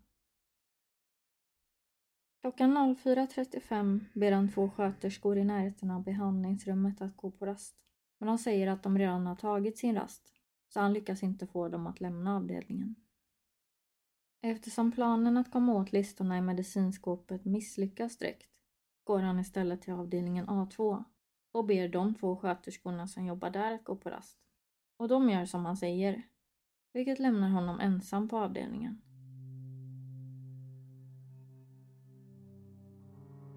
Klockan 2.42 2.78
04.35 2.78 4.06
ber 4.14 4.32
han 4.32 4.52
två 4.52 4.70
sköterskor 4.70 5.38
i 5.38 5.44
närheten 5.44 5.92
av 5.92 6.04
behandlingsrummet 6.04 7.02
att 7.02 7.18
gå 7.18 7.32
på 7.32 7.46
rast. 7.46 7.76
Men 8.20 8.28
de 8.28 8.38
säger 8.38 8.68
att 8.68 8.84
de 8.84 8.98
redan 8.98 9.28
har 9.28 9.36
tagit 9.36 9.78
sin 9.78 9.96
rast, 9.96 10.34
så 10.70 10.80
han 10.80 10.94
lyckas 10.94 11.24
inte 11.24 11.48
få 11.48 11.68
dem 11.68 11.88
att 11.88 12.02
lämna 12.02 12.36
avdelningen. 12.36 12.96
Eftersom 14.42 14.92
planen 14.92 15.38
att 15.38 15.52
komma 15.52 15.74
åt 15.74 15.92
listorna 15.92 16.38
i 16.38 16.42
medicinskåpet 16.42 17.46
misslyckas 17.46 18.18
direkt 18.18 18.52
går 19.04 19.20
han 19.20 19.40
istället 19.40 19.82
till 19.82 19.94
avdelningen 19.94 20.48
A2 20.48 21.04
och 21.52 21.66
ber 21.66 21.88
de 21.88 22.16
två 22.16 22.36
sköterskorna 22.36 23.08
som 23.08 23.26
jobbar 23.26 23.50
där 23.50 23.74
att 23.74 23.84
gå 23.84 23.96
på 23.96 24.10
rast. 24.10 24.41
Och 25.02 25.08
de 25.08 25.30
gör 25.30 25.46
som 25.46 25.66
han 25.66 25.78
säger, 25.78 26.22
vilket 26.94 27.20
lämnar 27.20 27.50
honom 27.50 27.80
ensam 27.80 28.28
på 28.28 28.38
avdelningen. 28.38 29.02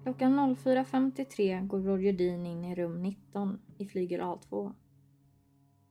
Klockan 0.03 0.55
04.53 0.55 1.67
går 1.67 1.79
Roger 1.79 2.13
Dean 2.13 2.45
in 2.45 2.65
i 2.65 2.75
rum 2.75 3.01
19 3.01 3.59
i 3.77 3.85
flygel 3.85 4.21
A2. 4.21 4.73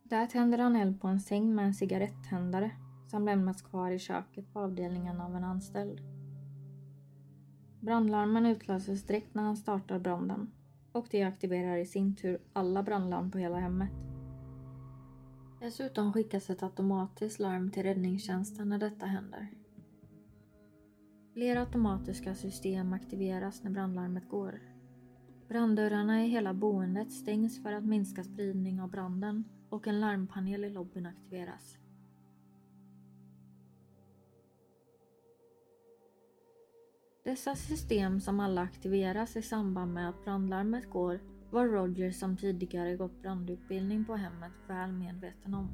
Där 0.03 0.27
tänder 0.27 0.59
han 0.59 0.77
eld 0.77 1.01
på 1.01 1.09
en 1.09 1.21
säng 1.21 1.55
med 1.55 1.65
en 1.65 1.75
cigarettändare 1.75 2.71
som 3.11 3.25
lämnats 3.25 3.63
kvar 3.63 3.91
i 3.91 3.99
köket 3.99 4.53
på 4.53 4.61
avdelningen 4.61 5.21
av 5.21 5.37
en 5.37 5.45
anställd. 5.45 6.01
Brandlarmen 7.81 8.47
utlöses 8.47 9.07
direkt 9.07 9.35
när 9.35 9.43
han 9.43 9.57
startar 9.57 9.99
branden 9.99 10.51
och 10.93 11.07
det 11.11 11.23
aktiverar 11.23 11.77
i 11.77 11.87
sin 11.87 12.17
tur 12.17 12.39
alla 12.53 12.83
brandlarm 12.83 13.31
på 13.31 13.39
hela 13.39 13.59
hemmet. 13.59 14.14
Dessutom 15.65 16.13
skickas 16.13 16.51
ett 16.51 16.63
automatiskt 16.63 17.39
larm 17.39 17.71
till 17.71 17.83
räddningstjänsten 17.83 18.69
när 18.69 18.79
detta 18.79 19.07
händer. 19.07 19.49
Flera 21.33 21.61
automatiska 21.61 22.35
system 22.35 22.93
aktiveras 22.93 23.63
när 23.63 23.71
brandlarmet 23.71 24.29
går. 24.29 24.61
Branddörrarna 25.49 26.25
i 26.25 26.29
hela 26.29 26.55
boendet 26.55 27.13
stängs 27.13 27.63
för 27.63 27.73
att 27.73 27.85
minska 27.85 28.25
spridning 28.25 28.81
av 28.81 28.91
branden 28.91 29.45
och 29.69 29.87
en 29.87 30.01
larmpanel 30.01 30.65
i 30.65 30.71
lobbyn 30.71 31.07
aktiveras. 31.07 31.77
Dessa 37.25 37.55
system 37.55 38.21
som 38.21 38.41
alla 38.41 38.63
aktiveras 38.63 39.37
i 39.37 39.43
samband 39.43 39.95
med 39.95 40.09
att 40.09 40.25
brandlarmet 40.25 40.91
går 40.91 41.21
var 41.55 41.67
Roger 41.67 42.11
som 42.11 42.37
tidigare 42.37 42.97
gått 42.97 43.23
brandutbildning 43.23 44.05
på 44.05 44.17
hemmet 44.17 44.53
väl 44.69 44.93
medveten 44.93 45.55
om. 45.55 45.69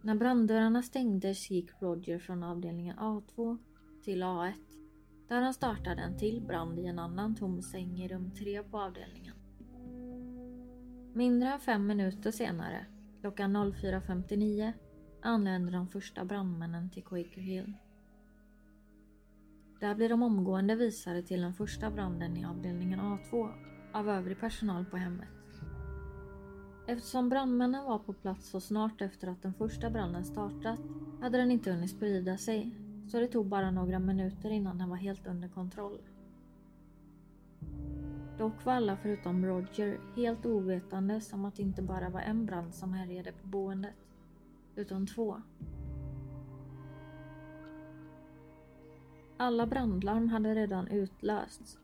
När 0.00 0.14
branddörrarna 0.14 0.82
stängdes 0.82 1.50
gick 1.50 1.70
Roger 1.82 2.18
från 2.18 2.42
avdelningen 2.42 2.96
A2 2.96 3.58
till 4.04 4.22
A1 4.22 4.52
där 5.28 5.40
han 5.40 5.54
startade 5.54 6.02
en 6.02 6.18
till 6.18 6.42
brand 6.42 6.78
i 6.78 6.86
en 6.86 6.98
annan 6.98 7.34
tom 7.34 7.62
säng 7.62 8.02
i 8.02 8.08
rum 8.08 8.30
3 8.30 8.62
på 8.62 8.78
avdelningen. 8.78 9.34
Mindre 11.14 11.48
än 11.52 11.60
fem 11.60 11.86
minuter 11.86 12.30
senare, 12.30 12.86
klockan 13.20 13.56
04.59, 13.56 14.72
anländer 15.22 15.72
de 15.72 15.88
första 15.88 16.24
brandmännen 16.24 16.90
till 16.90 17.04
Quaker 17.04 17.40
Hill. 17.40 17.72
Där 19.82 19.94
blir 19.94 20.08
de 20.08 20.22
omgående 20.22 20.74
visade 20.74 21.22
till 21.22 21.40
den 21.40 21.54
första 21.54 21.90
branden 21.90 22.36
i 22.36 22.44
avdelningen 22.44 23.00
A2 23.00 23.52
av 23.92 24.08
övrig 24.08 24.40
personal 24.40 24.84
på 24.84 24.96
hemmet. 24.96 25.28
Eftersom 26.86 27.28
brandmännen 27.28 27.84
var 27.84 27.98
på 27.98 28.12
plats 28.12 28.48
så 28.50 28.60
snart 28.60 29.00
efter 29.00 29.28
att 29.28 29.42
den 29.42 29.54
första 29.54 29.90
branden 29.90 30.24
startat 30.24 30.80
hade 31.20 31.38
den 31.38 31.50
inte 31.50 31.70
hunnit 31.70 31.90
sprida 31.90 32.36
sig 32.36 32.74
så 33.08 33.20
det 33.20 33.26
tog 33.26 33.46
bara 33.46 33.70
några 33.70 33.98
minuter 33.98 34.50
innan 34.50 34.78
den 34.78 34.90
var 34.90 34.96
helt 34.96 35.26
under 35.26 35.48
kontroll. 35.48 35.98
Dock 38.38 38.64
var 38.64 38.72
alla 38.72 38.96
förutom 38.96 39.46
Roger 39.46 40.00
helt 40.16 40.46
ovetande 40.46 41.20
om 41.32 41.44
att 41.44 41.56
det 41.56 41.62
inte 41.62 41.82
bara 41.82 42.08
var 42.08 42.20
en 42.20 42.46
brand 42.46 42.74
som 42.74 42.92
härjade 42.92 43.32
på 43.32 43.46
boendet, 43.46 43.94
utan 44.76 45.06
två. 45.06 45.42
Alla 49.42 49.66
brandlarm 49.66 50.28
hade 50.28 50.54
redan 50.54 50.88
utlösts, 50.88 51.78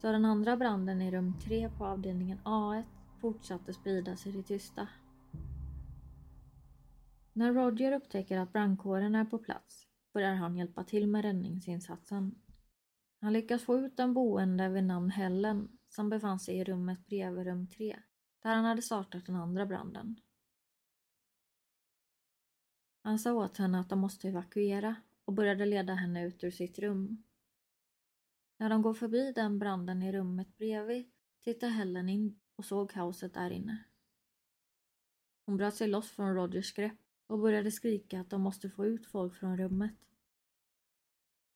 så 0.00 0.12
den 0.12 0.24
andra 0.24 0.56
branden 0.56 1.02
i 1.02 1.10
rum 1.10 1.34
3 1.44 1.70
på 1.78 1.86
avdelningen 1.86 2.38
A1 2.44 2.84
fortsatte 3.20 3.72
sprida 3.74 4.16
sig 4.16 4.32
i 4.32 4.36
det 4.36 4.42
tysta. 4.42 4.88
När 7.32 7.52
Roger 7.52 7.92
upptäcker 7.92 8.38
att 8.38 8.52
brandkåren 8.52 9.14
är 9.14 9.24
på 9.24 9.38
plats 9.38 9.86
börjar 10.12 10.34
han 10.34 10.56
hjälpa 10.56 10.84
till 10.84 11.06
med 11.06 11.22
räddningsinsatsen. 11.22 12.34
Han 13.20 13.32
lyckas 13.32 13.62
få 13.62 13.78
ut 13.78 14.00
en 14.00 14.14
boende 14.14 14.68
vid 14.68 14.84
namn 14.84 15.10
Helen 15.10 15.78
som 15.88 16.10
befann 16.10 16.38
sig 16.38 16.58
i 16.58 16.64
rummet 16.64 17.06
bredvid 17.06 17.46
rum 17.46 17.66
3 17.66 17.96
där 18.42 18.54
han 18.54 18.64
hade 18.64 18.82
startat 18.82 19.26
den 19.26 19.36
andra 19.36 19.66
branden. 19.66 20.20
Han 23.02 23.18
sa 23.18 23.32
åt 23.32 23.56
henne 23.56 23.80
att 23.80 23.88
de 23.88 23.98
måste 23.98 24.28
evakuera 24.28 24.96
och 25.24 25.32
började 25.32 25.66
leda 25.66 25.94
henne 25.94 26.26
ut 26.26 26.44
ur 26.44 26.50
sitt 26.50 26.78
rum. 26.78 27.22
När 28.56 28.70
de 28.70 28.82
går 28.82 28.94
förbi 28.94 29.32
den 29.32 29.58
branden 29.58 30.02
i 30.02 30.12
rummet 30.12 30.56
bredvid 30.56 31.10
tittar 31.40 31.68
Helen 31.68 32.08
in 32.08 32.40
och 32.56 32.64
såg 32.64 32.90
kaoset 32.90 33.34
där 33.34 33.50
inne. 33.50 33.84
Hon 35.46 35.56
bröt 35.56 35.74
sig 35.74 35.88
loss 35.88 36.10
från 36.10 36.34
Rogers 36.34 36.72
grepp 36.72 36.98
och 37.26 37.38
började 37.38 37.70
skrika 37.70 38.20
att 38.20 38.30
de 38.30 38.42
måste 38.42 38.70
få 38.70 38.86
ut 38.86 39.06
folk 39.06 39.34
från 39.34 39.56
rummet. 39.56 39.94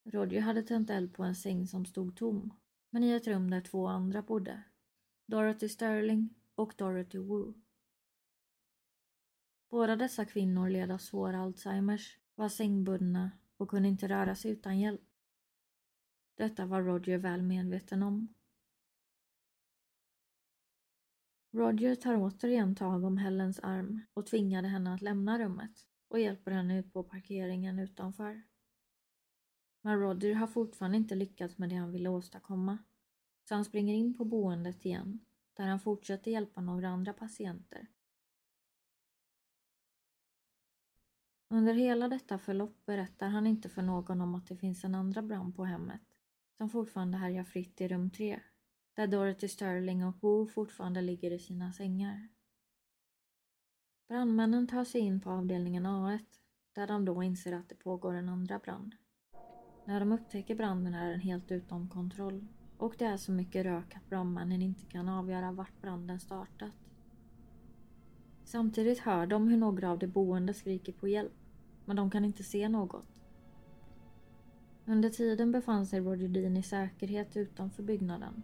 Roger 0.05 0.41
hade 0.41 0.63
tänt 0.63 0.91
eld 0.91 1.15
på 1.15 1.23
en 1.23 1.35
säng 1.35 1.67
som 1.67 1.87
stod 1.87 2.17
tom, 2.17 2.55
men 2.91 3.05
i 3.05 3.11
ett 3.11 3.27
rum 3.27 3.51
där 3.51 3.61
två 3.61 3.87
andra 3.87 4.23
bodde. 4.23 4.63
Dorothy 5.27 5.69
Sterling 5.69 6.35
och 6.55 6.75
Dorothy 6.77 7.19
Wu. 7.19 7.53
Båda 9.71 9.97
dessa 9.97 10.25
kvinnor 10.25 10.69
led 10.69 10.91
av 10.91 10.99
svår 10.99 11.33
Alzheimers, 11.33 12.19
var 12.35 12.49
sängbundna 12.49 13.31
och 13.59 13.71
kunde 13.71 13.89
inte 13.89 14.09
röra 14.09 14.35
sig 14.35 14.51
utan 14.51 14.79
hjälp. 14.79 15.01
Detta 16.35 16.67
var 16.67 16.83
Roger 16.83 17.19
väl 17.19 17.43
medveten 17.43 18.03
om. 18.03 18.35
Roger 21.51 21.95
tar 21.95 22.17
återigen 22.17 22.75
tag 22.75 23.05
om 23.05 23.19
Helens 23.19 23.61
arm 23.61 24.01
och 24.15 24.27
tvingade 24.27 24.69
henne 24.69 24.95
att 24.95 25.03
lämna 25.03 25.39
rummet 25.39 25.87
och 26.09 26.21
hjälper 26.21 26.51
henne 26.51 26.79
ut 26.79 26.93
på 26.93 27.03
parkeringen 27.03 27.79
utanför. 27.79 28.43
Men 29.83 30.01
Roger 30.01 30.35
har 30.35 30.47
fortfarande 30.47 30.97
inte 30.97 31.15
lyckats 31.15 31.59
med 31.59 31.69
det 31.69 31.77
han 31.77 31.93
ville 31.93 32.09
åstadkomma. 32.09 32.79
Så 33.49 33.55
han 33.55 33.65
springer 33.65 33.95
in 33.95 34.15
på 34.15 34.25
boendet 34.25 34.85
igen, 34.85 35.21
där 35.55 35.67
han 35.67 35.81
fortsätter 35.81 36.31
hjälpa 36.31 36.61
några 36.61 36.89
andra 36.89 37.13
patienter. 37.13 37.87
Under 41.51 41.75
hela 41.75 42.09
detta 42.09 42.39
förlopp 42.39 42.87
berättar 42.87 43.29
han 43.29 43.47
inte 43.47 43.69
för 43.69 43.83
någon 43.83 44.21
om 44.21 44.35
att 44.35 44.47
det 44.47 44.57
finns 44.57 44.85
en 44.85 44.95
andra 44.95 45.23
brand 45.23 45.57
på 45.57 45.65
hemmet, 45.65 46.01
som 46.57 46.71
fortfarande 46.71 47.19
härjar 47.19 47.45
fritt 47.45 47.81
i 47.81 47.89
rum 47.89 48.11
3, 48.11 48.41
där 48.95 49.07
Dorothy 49.07 49.49
Sterling 49.49 50.05
och 50.05 50.15
Wu 50.23 50.47
fortfarande 50.47 51.01
ligger 51.01 51.31
i 51.31 51.39
sina 51.39 51.73
sängar. 51.73 52.29
Brandmännen 54.09 54.67
tar 54.67 54.85
sig 54.85 55.01
in 55.01 55.21
på 55.21 55.31
avdelningen 55.31 55.87
A1, 55.87 56.25
där 56.73 56.87
de 56.87 57.05
då 57.05 57.23
inser 57.23 57.53
att 57.53 57.69
det 57.69 57.75
pågår 57.75 58.15
en 58.15 58.29
andra 58.29 58.59
brand. 58.59 58.95
När 59.85 60.01
de 60.01 60.13
upptäcker 60.13 60.55
branden 60.55 60.95
är 60.95 61.11
den 61.11 61.21
helt 61.21 61.51
utom 61.51 61.89
kontroll 61.89 62.47
och 62.79 62.95
det 62.99 63.05
är 63.05 63.17
så 63.17 63.33
mycket 63.33 63.67
rök 63.67 63.97
att 63.97 64.09
brandmännen 64.09 64.63
inte 64.63 64.87
kan 64.87 65.09
avgöra 65.09 65.53
vart 65.53 65.81
branden 65.81 66.21
startat. 66.21 66.88
Samtidigt 68.49 68.99
hör 68.99 69.27
de 69.27 69.49
hur 69.49 69.57
några 69.57 69.91
av 69.91 69.99
de 69.99 70.07
boende 70.07 70.55
skriker 70.55 70.93
på 70.93 71.09
hjälp, 71.09 71.33
men 71.85 71.97
de 71.97 72.11
kan 72.11 72.25
inte 72.25 72.43
se 72.43 72.69
något. 72.69 73.05
Under 74.85 75.11
tiden 75.11 75.53
befann 75.53 75.87
sig 75.87 76.01
Roger 76.01 76.29
Dean 76.29 76.57
i 76.57 76.63
säkerhet 76.63 77.37
utanför 77.37 77.83
byggnaden. 77.83 78.43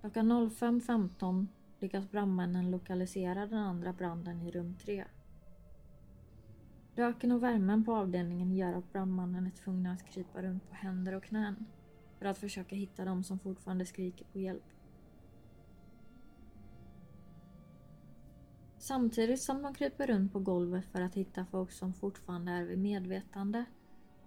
Klockan 0.00 0.32
05.15 0.32 1.46
lyckas 1.80 2.10
brandmännen 2.10 2.70
lokalisera 2.70 3.46
den 3.46 3.58
andra 3.58 3.92
branden 3.92 4.42
i 4.42 4.50
rum 4.50 4.76
3. 4.84 5.04
Röken 6.94 7.32
och 7.32 7.42
värmen 7.42 7.84
på 7.84 7.94
avdelningen 7.94 8.52
gör 8.52 8.72
att 8.72 8.92
brandmannen 8.92 9.46
är 9.46 9.50
tvungna 9.50 9.92
att 9.92 10.06
krypa 10.06 10.42
runt 10.42 10.68
på 10.68 10.74
händer 10.74 11.14
och 11.14 11.24
knän 11.24 11.66
för 12.24 12.28
att 12.28 12.38
försöka 12.38 12.76
hitta 12.76 13.04
dem 13.04 13.24
som 13.24 13.38
fortfarande 13.38 13.86
skriker 13.86 14.26
på 14.32 14.38
hjälp. 14.38 14.64
Samtidigt 18.78 19.40
som 19.40 19.62
de 19.62 19.74
kryper 19.74 20.06
runt 20.06 20.32
på 20.32 20.38
golvet 20.38 20.84
för 20.84 21.00
att 21.00 21.14
hitta 21.14 21.44
folk 21.44 21.72
som 21.72 21.92
fortfarande 21.92 22.52
är 22.52 22.62
vid 22.62 22.78
medvetande 22.78 23.64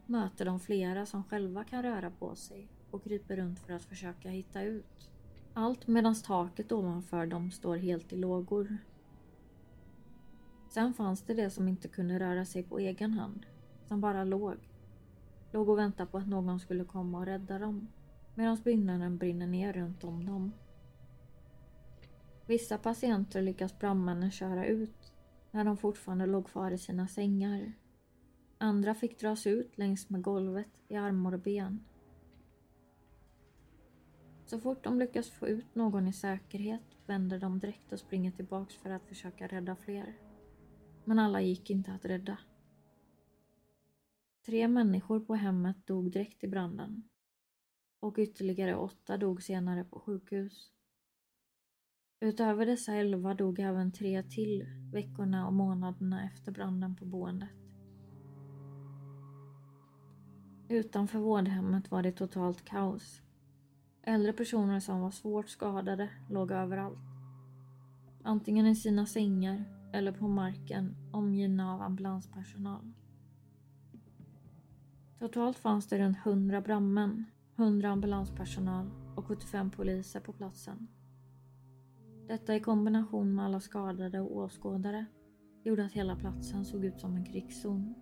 möter 0.05 0.45
de 0.45 0.60
flera 0.60 1.05
som 1.05 1.23
själva 1.23 1.63
kan 1.63 1.83
röra 1.83 2.12
på 2.12 2.36
sig 2.36 2.67
och 2.91 3.03
kryper 3.03 3.36
runt 3.36 3.60
för 3.60 3.73
att 3.73 3.83
försöka 3.83 4.29
hitta 4.29 4.62
ut. 4.62 5.12
Allt 5.53 5.88
medan 5.88 6.15
taket 6.15 6.71
ovanför 6.71 7.25
dem 7.25 7.51
står 7.51 7.77
helt 7.77 8.13
i 8.13 8.15
lågor 8.15 8.77
Sen 10.69 10.93
fanns 10.93 11.21
det 11.21 11.33
de 11.33 11.49
som 11.49 11.67
inte 11.67 11.88
kunde 11.88 12.19
röra 12.19 12.45
sig 12.45 12.63
på 12.63 12.79
egen 12.79 13.13
hand, 13.13 13.45
som 13.88 14.01
bara 14.01 14.23
låg. 14.23 14.76
Låg 15.51 15.69
och 15.69 15.77
väntade 15.77 16.12
på 16.12 16.17
att 16.17 16.27
någon 16.27 16.60
skulle 16.60 16.83
komma 16.83 17.17
och 17.17 17.25
rädda 17.25 17.60
dem, 17.60 17.88
medan 18.36 18.57
byggnaden 18.63 19.17
brinner 19.17 19.47
ner 19.47 19.73
runt 19.73 20.03
om 20.03 20.25
dem. 20.25 20.51
Vissa 22.45 22.77
patienter 22.77 23.41
lyckas 23.41 23.79
brandmännen 23.79 24.31
köra 24.31 24.65
ut 24.65 25.13
när 25.51 25.63
de 25.63 25.77
fortfarande 25.77 26.25
låg 26.25 26.47
kvar 26.47 26.71
i 26.71 26.77
sina 26.77 27.07
sängar. 27.07 27.73
Andra 28.57 28.95
fick 28.95 29.19
dras 29.19 29.47
ut 29.47 29.77
längs 29.77 30.10
med 30.10 30.21
golvet 30.21 30.71
i 30.88 30.95
armar 30.95 31.33
och 31.33 31.39
ben. 31.39 31.86
Så 34.45 34.60
fort 34.60 34.83
de 34.83 34.99
lyckas 34.99 35.29
få 35.29 35.47
ut 35.47 35.75
någon 35.75 36.07
i 36.07 36.13
säkerhet 36.13 36.83
vänder 37.05 37.39
de 37.39 37.60
direkt 37.60 37.91
och 37.91 37.99
springer 37.99 38.31
tillbaks 38.31 38.75
för 38.75 38.89
att 38.89 39.05
försöka 39.05 39.47
rädda 39.47 39.75
fler 39.75 40.15
men 41.07 41.19
alla 41.19 41.41
gick 41.41 41.69
inte 41.69 41.91
att 41.91 42.05
rädda. 42.05 42.38
Tre 44.47 44.67
människor 44.67 45.19
på 45.19 45.36
hemmet 45.36 45.88
dog 45.88 46.12
direkt 46.12 46.43
i 46.43 46.47
branden 46.47 47.10
och 47.99 48.15
ytterligare 48.17 48.75
åtta 48.75 49.17
dog 49.17 49.43
senare 49.43 49.83
på 49.83 49.99
sjukhus. 49.99 50.71
Utöver 52.19 52.65
dessa 52.65 52.93
elva 52.93 53.33
dog 53.33 53.60
även 53.60 53.91
tre 53.91 54.23
till 54.23 54.65
veckorna 54.93 55.47
och 55.47 55.53
månaderna 55.53 56.25
efter 56.25 56.51
branden 56.51 56.95
på 56.95 57.05
boendet. 57.05 57.49
Utanför 60.69 61.19
vårdhemmet 61.19 61.91
var 61.91 62.03
det 62.03 62.12
totalt 62.12 62.65
kaos. 62.65 63.21
Äldre 64.01 64.33
personer 64.33 64.79
som 64.79 65.01
var 65.01 65.12
svårt 65.12 65.49
skadade 65.49 66.10
låg 66.29 66.51
överallt. 66.51 67.10
Antingen 68.23 68.65
i 68.65 68.75
sina 68.75 69.05
sängar 69.05 69.63
eller 69.93 70.12
på 70.12 70.27
marken 70.27 70.95
omgivna 71.12 71.73
av 71.73 71.81
ambulanspersonal. 71.81 72.93
Totalt 75.19 75.58
fanns 75.58 75.88
det 75.88 75.99
runt 75.99 76.17
100 76.25 76.62
brandmän, 76.62 77.25
100 77.56 77.89
ambulanspersonal 77.89 78.89
och 79.15 79.25
75 79.25 79.71
poliser 79.71 80.19
på 80.19 80.34
platsen. 80.34 80.88
Detta 82.27 82.56
i 82.56 82.60
kombination 82.60 83.36
med 83.36 83.45
alla 83.45 83.60
skadade 83.60 84.19
och 84.19 84.38
åskådare 84.38 85.06
gjorde 85.63 85.86
att 85.86 85.91
hela 85.91 86.15
platsen 86.15 86.65
såg 86.65 86.86
ut 86.86 86.99
som 86.99 87.15
en 87.15 87.25
krigszon. 87.25 87.93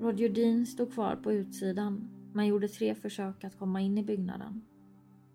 Roger 0.00 0.28
Dean 0.28 0.66
stod 0.66 0.92
kvar 0.92 1.16
på 1.16 1.32
utsidan 1.32 2.10
men 2.32 2.46
gjorde 2.46 2.68
tre 2.68 2.94
försök 2.94 3.44
att 3.44 3.58
komma 3.58 3.80
in 3.80 3.98
i 3.98 4.04
byggnaden. 4.04 4.62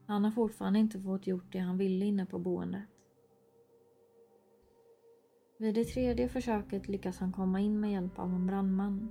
Han 0.08 0.24
har 0.24 0.32
fortfarande 0.32 0.80
inte 0.80 1.00
fått 1.00 1.28
gjort 1.28 1.52
det 1.52 1.60
han 1.60 1.78
ville 1.78 2.06
inne 2.06 2.26
på 2.26 2.40
boendet. 2.40 2.95
Vid 5.58 5.76
det 5.76 5.86
tredje 5.86 6.30
försöket 6.30 6.88
lyckas 6.88 7.20
han 7.20 7.32
komma 7.32 7.60
in 7.60 7.80
med 7.80 7.92
hjälp 7.92 8.20
av 8.20 8.34
en 8.34 8.48
brandman. 8.48 9.10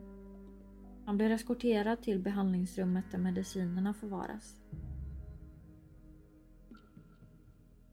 Han 1.04 1.16
blir 1.16 1.30
eskorterad 1.30 2.02
till 2.02 2.22
behandlingsrummet 2.22 3.04
där 3.10 3.18
medicinerna 3.18 3.94
förvaras. 3.94 4.60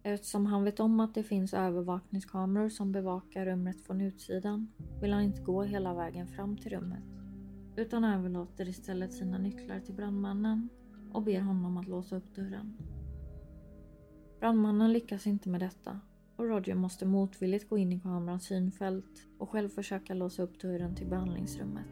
Eftersom 0.04 0.46
han 0.46 0.64
vet 0.64 0.80
om 0.80 1.00
att 1.00 1.14
det 1.14 1.24
finns 1.24 1.54
övervakningskameror 1.54 2.70
som 2.70 2.92
bevakar 2.92 3.46
rummet 3.46 3.82
från 3.82 4.02
utsidan 4.02 4.72
vill 5.02 5.14
han 5.14 5.24
inte 5.24 5.42
gå 5.42 5.64
hela 5.64 5.94
vägen 5.94 6.28
fram 6.28 6.58
till 6.58 6.72
rummet 6.72 7.04
utan 7.76 8.04
överlåter 8.04 8.70
istället 8.70 9.14
sina 9.14 9.38
nycklar 9.38 9.80
till 9.80 9.94
brandmannen 9.94 10.70
och 11.14 11.24
ber 11.24 11.40
honom 11.40 11.78
att 11.78 11.88
låsa 11.88 12.16
upp 12.16 12.36
dörren. 12.36 12.78
Brandmannen 14.40 14.94
lyckas 14.94 15.28
inte 15.28 15.50
med 15.50 15.60
detta 15.60 16.00
och 16.42 16.48
Roger 16.48 16.76
måste 16.76 17.06
motvilligt 17.06 17.70
gå 17.70 17.78
in 17.78 17.92
i 17.92 18.00
kamerans 18.00 18.46
synfält 18.46 19.28
och 19.38 19.50
själv 19.50 19.70
försöka 19.70 20.14
låsa 20.14 20.44
upp 20.44 20.60
dörren 20.60 20.96
till 20.96 21.08
behandlingsrummet. 21.08 21.86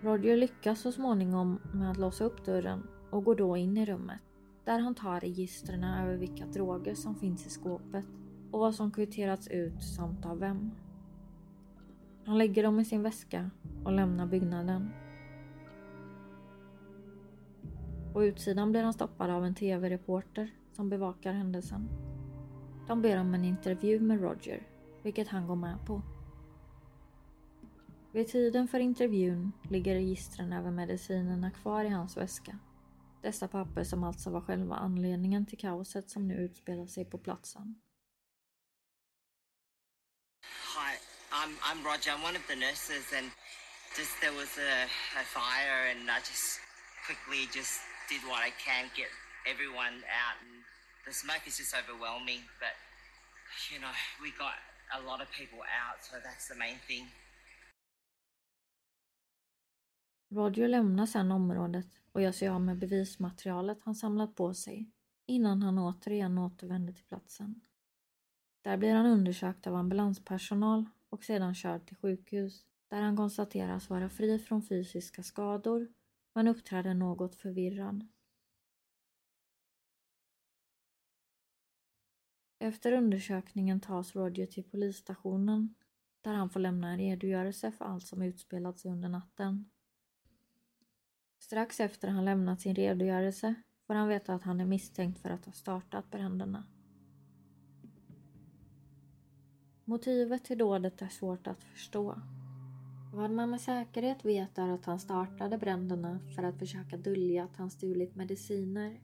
Roger 0.00 0.36
lyckas 0.36 0.80
så 0.80 0.92
småningom 0.92 1.60
med 1.74 1.90
att 1.90 1.96
låsa 1.96 2.24
upp 2.24 2.44
dörren 2.44 2.82
och 3.10 3.24
går 3.24 3.34
då 3.34 3.56
in 3.56 3.76
i 3.76 3.86
rummet 3.86 4.20
där 4.64 4.78
han 4.78 4.94
tar 4.94 5.20
registren 5.20 5.84
över 5.84 6.16
vilka 6.16 6.46
droger 6.46 6.94
som 6.94 7.14
finns 7.14 7.46
i 7.46 7.50
skåpet 7.50 8.04
och 8.50 8.60
vad 8.60 8.74
som 8.74 8.90
kvitterats 8.90 9.48
ut 9.48 9.82
samt 9.82 10.26
av 10.26 10.38
vem. 10.38 10.70
Han 12.24 12.38
lägger 12.38 12.62
dem 12.62 12.80
i 12.80 12.84
sin 12.84 13.02
väska 13.02 13.50
och 13.84 13.92
lämnar 13.92 14.26
byggnaden. 14.26 14.90
På 18.12 18.24
utsidan 18.24 18.70
blir 18.70 18.82
han 18.82 18.92
stoppad 18.92 19.30
av 19.30 19.44
en 19.44 19.54
tv-reporter 19.54 20.50
som 20.72 20.88
bevakar 20.88 21.32
händelsen. 21.32 21.88
De 22.86 23.02
ber 23.02 23.20
om 23.20 23.34
en 23.34 23.44
intervju 23.44 24.00
med 24.00 24.20
Roger, 24.20 24.62
vilket 25.02 25.28
han 25.28 25.46
går 25.46 25.56
med 25.56 25.78
på. 25.86 26.02
Vid 28.12 28.28
tiden 28.28 28.68
för 28.68 28.78
intervjun 28.78 29.52
ligger 29.70 29.94
registren 29.94 30.52
över 30.52 30.70
medicinerna 30.70 31.50
kvar 31.50 31.84
i 31.84 31.88
hans 31.88 32.16
väska. 32.16 32.58
Dessa 33.22 33.48
papper 33.48 33.84
som 33.84 34.04
alltså 34.04 34.30
var 34.30 34.40
själva 34.40 34.76
anledningen 34.76 35.46
till 35.46 35.58
kaoset 35.58 36.10
som 36.10 36.28
nu 36.28 36.34
utspelar 36.34 36.86
sig 36.86 37.04
på 37.04 37.18
platsen. 37.18 37.74
Hi, 40.76 40.92
I'm, 41.32 41.52
I'm 41.68 41.80
Roger. 41.84 42.10
I'm 42.12 42.22
one 42.28 42.36
of 42.38 42.46
the 42.46 42.56
nurses, 42.56 43.12
and 43.18 43.30
just 43.98 44.14
there 44.20 44.36
was 44.42 44.52
a, 44.58 44.84
a 45.22 45.24
fire, 45.38 45.80
and 45.90 46.00
I 46.16 46.18
just 46.30 46.60
quickly 47.06 47.42
just 47.58 47.80
did 48.10 48.22
what 48.30 48.40
I 48.48 48.50
can, 48.66 48.84
get 49.00 49.10
everyone 49.52 49.96
out, 50.22 50.36
and 50.44 50.55
the 51.06 51.12
smoke 51.12 51.44
is 51.46 51.58
just 51.58 51.74
overwhelming. 51.80 52.42
But 52.62 52.74
you 53.70 53.78
know, 53.82 53.94
we 54.22 54.28
got 54.44 54.58
a 54.98 55.00
lot 55.08 55.18
of 55.24 55.28
people 55.40 55.60
out, 55.82 55.98
so 56.08 56.14
that's 56.26 56.46
the 56.48 56.58
main 56.64 56.78
thing. 56.88 57.06
Roger 60.28 60.68
lämnar 60.68 61.06
sedan 61.06 61.32
området 61.32 61.86
och 62.12 62.22
gör 62.22 62.32
sig 62.32 62.48
av 62.48 62.60
med 62.60 62.78
bevismaterialet 62.78 63.78
han 63.82 63.94
samlat 63.94 64.34
på 64.34 64.54
sig 64.54 64.90
innan 65.26 65.62
han 65.62 65.78
återigen 65.78 66.38
återvänder 66.38 66.92
till 66.92 67.04
platsen. 67.04 67.60
Där 68.62 68.76
blir 68.76 68.94
han 68.94 69.06
undersökt 69.06 69.66
av 69.66 69.74
ambulanspersonal 69.74 70.84
och 71.08 71.24
sedan 71.24 71.54
körd 71.54 71.86
till 71.86 71.96
sjukhus 71.96 72.64
där 72.88 73.00
han 73.00 73.16
konstateras 73.16 73.90
vara 73.90 74.08
fri 74.08 74.38
från 74.38 74.62
fysiska 74.62 75.22
skador 75.22 75.88
men 76.34 76.48
uppträder 76.48 76.94
något 76.94 77.34
förvirrad. 77.34 78.08
Efter 82.58 82.92
undersökningen 82.92 83.80
tas 83.80 84.16
Roger 84.16 84.46
till 84.46 84.64
polisstationen 84.64 85.74
där 86.20 86.34
han 86.34 86.50
får 86.50 86.60
lämna 86.60 86.90
en 86.90 86.98
redogörelse 86.98 87.72
för 87.72 87.84
allt 87.84 88.06
som 88.06 88.22
utspelat 88.22 88.78
sig 88.78 88.90
under 88.90 89.08
natten. 89.08 89.70
Strax 91.38 91.80
efter 91.80 92.08
han 92.08 92.24
lämnat 92.24 92.60
sin 92.60 92.74
redogörelse 92.74 93.54
får 93.86 93.94
han 93.94 94.08
veta 94.08 94.34
att 94.34 94.42
han 94.42 94.60
är 94.60 94.64
misstänkt 94.64 95.18
för 95.18 95.30
att 95.30 95.44
ha 95.44 95.52
startat 95.52 96.10
bränderna. 96.10 96.64
Motivet 99.84 100.44
till 100.44 100.58
dådet 100.58 101.02
är 101.02 101.08
svårt 101.08 101.46
att 101.46 101.64
förstå. 101.64 102.20
Vad 103.12 103.30
man 103.30 103.50
med 103.50 103.60
säkerhet 103.60 104.24
vet 104.24 104.58
är 104.58 104.68
att 104.68 104.84
han 104.84 105.00
startade 105.00 105.58
bränderna 105.58 106.18
för 106.34 106.42
att 106.42 106.58
försöka 106.58 106.96
dölja 106.96 107.44
att 107.44 107.56
han 107.56 107.70
stulit 107.70 108.14
mediciner. 108.14 109.00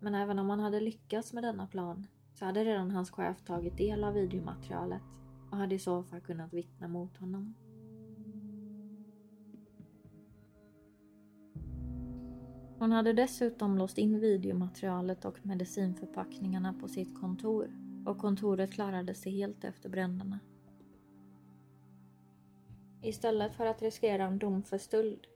Men 0.00 0.14
även 0.14 0.38
om 0.38 0.50
han 0.50 0.60
hade 0.60 0.80
lyckats 0.80 1.32
med 1.32 1.44
denna 1.44 1.66
plan 1.66 2.06
så 2.38 2.44
hade 2.44 2.64
redan 2.64 2.90
hans 2.90 3.10
chef 3.10 3.42
tagit 3.42 3.76
del 3.76 4.04
av 4.04 4.14
videomaterialet 4.14 5.02
och 5.50 5.56
hade 5.56 5.74
i 5.74 5.78
så 5.78 6.02
fall 6.02 6.20
kunnat 6.20 6.52
vittna 6.52 6.88
mot 6.88 7.16
honom. 7.16 7.54
Hon 12.78 12.92
hade 12.92 13.12
dessutom 13.12 13.78
låst 13.78 13.98
in 13.98 14.20
videomaterialet 14.20 15.24
och 15.24 15.46
medicinförpackningarna 15.46 16.72
på 16.72 16.88
sitt 16.88 17.20
kontor 17.20 17.70
och 18.06 18.18
kontoret 18.18 18.72
klarade 18.72 19.14
sig 19.14 19.32
helt 19.32 19.64
efter 19.64 19.88
bränderna. 19.88 20.38
Istället 23.02 23.54
för 23.54 23.66
att 23.66 23.82
riskera 23.82 24.24
en 24.24 24.38
dom 24.38 24.62
för 24.62 24.78
stöld 24.78 25.26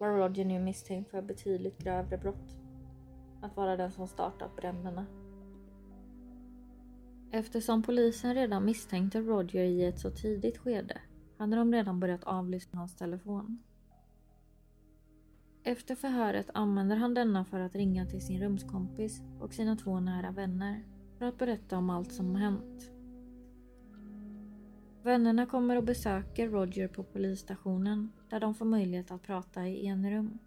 var 0.00 0.08
Roger 0.08 0.44
nu 0.44 0.58
misstänkt 0.58 1.10
för 1.10 1.22
betydligt 1.22 1.78
grövre 1.78 2.18
brott. 2.18 2.56
Att 3.42 3.56
vara 3.56 3.76
den 3.76 3.92
som 3.92 4.08
startat 4.08 4.56
bränderna. 4.56 5.06
Eftersom 7.32 7.82
polisen 7.82 8.34
redan 8.34 8.64
misstänkte 8.64 9.20
Roger 9.20 9.64
i 9.64 9.84
ett 9.84 9.98
så 9.98 10.10
tidigt 10.10 10.58
skede 10.58 11.00
hade 11.36 11.56
de 11.56 11.72
redan 11.72 12.00
börjat 12.00 12.24
avlyssna 12.24 12.78
hans 12.78 12.96
telefon. 12.96 13.62
Efter 15.62 15.94
förhöret 15.94 16.50
använder 16.54 16.96
han 16.96 17.14
denna 17.14 17.44
för 17.44 17.60
att 17.60 17.74
ringa 17.74 18.06
till 18.06 18.20
sin 18.20 18.40
rumskompis 18.40 19.22
och 19.40 19.54
sina 19.54 19.76
två 19.76 20.00
nära 20.00 20.30
vänner 20.30 20.84
för 21.18 21.26
att 21.26 21.38
berätta 21.38 21.78
om 21.78 21.90
allt 21.90 22.12
som 22.12 22.34
hänt. 22.34 22.90
Vännerna 25.02 25.46
kommer 25.46 25.76
och 25.76 25.84
besöker 25.84 26.48
Roger 26.48 26.88
på 26.88 27.02
polisstationen 27.02 28.12
där 28.28 28.40
de 28.40 28.54
får 28.54 28.64
möjlighet 28.64 29.10
att 29.10 29.22
prata 29.22 29.66
i 29.66 29.86
en 29.86 30.10
rum. 30.10 30.38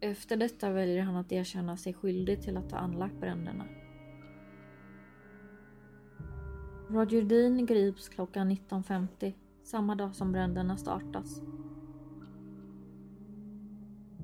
Efter 0.00 0.36
detta 0.36 0.70
väljer 0.70 1.02
han 1.02 1.16
att 1.16 1.32
erkänna 1.32 1.76
sig 1.76 1.94
skyldig 1.94 2.42
till 2.42 2.56
att 2.56 2.72
ha 2.72 2.78
anlagt 2.78 3.20
bränderna. 3.20 3.64
Roger 6.92 7.22
Dean 7.22 7.66
grips 7.66 8.08
klockan 8.08 8.50
19.50 8.50 9.34
samma 9.62 9.94
dag 9.94 10.14
som 10.14 10.32
bränderna 10.32 10.76
startas. 10.76 11.42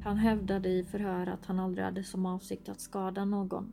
Han 0.05 0.17
hävdade 0.17 0.69
i 0.69 0.85
förhör 0.85 1.27
att 1.27 1.47
han 1.47 1.61
aldrig 1.61 1.85
hade 1.85 2.05
som 2.05 2.27
avsikt 2.27 2.69
att 2.69 2.81
skada 2.81 3.25
någon. 3.25 3.73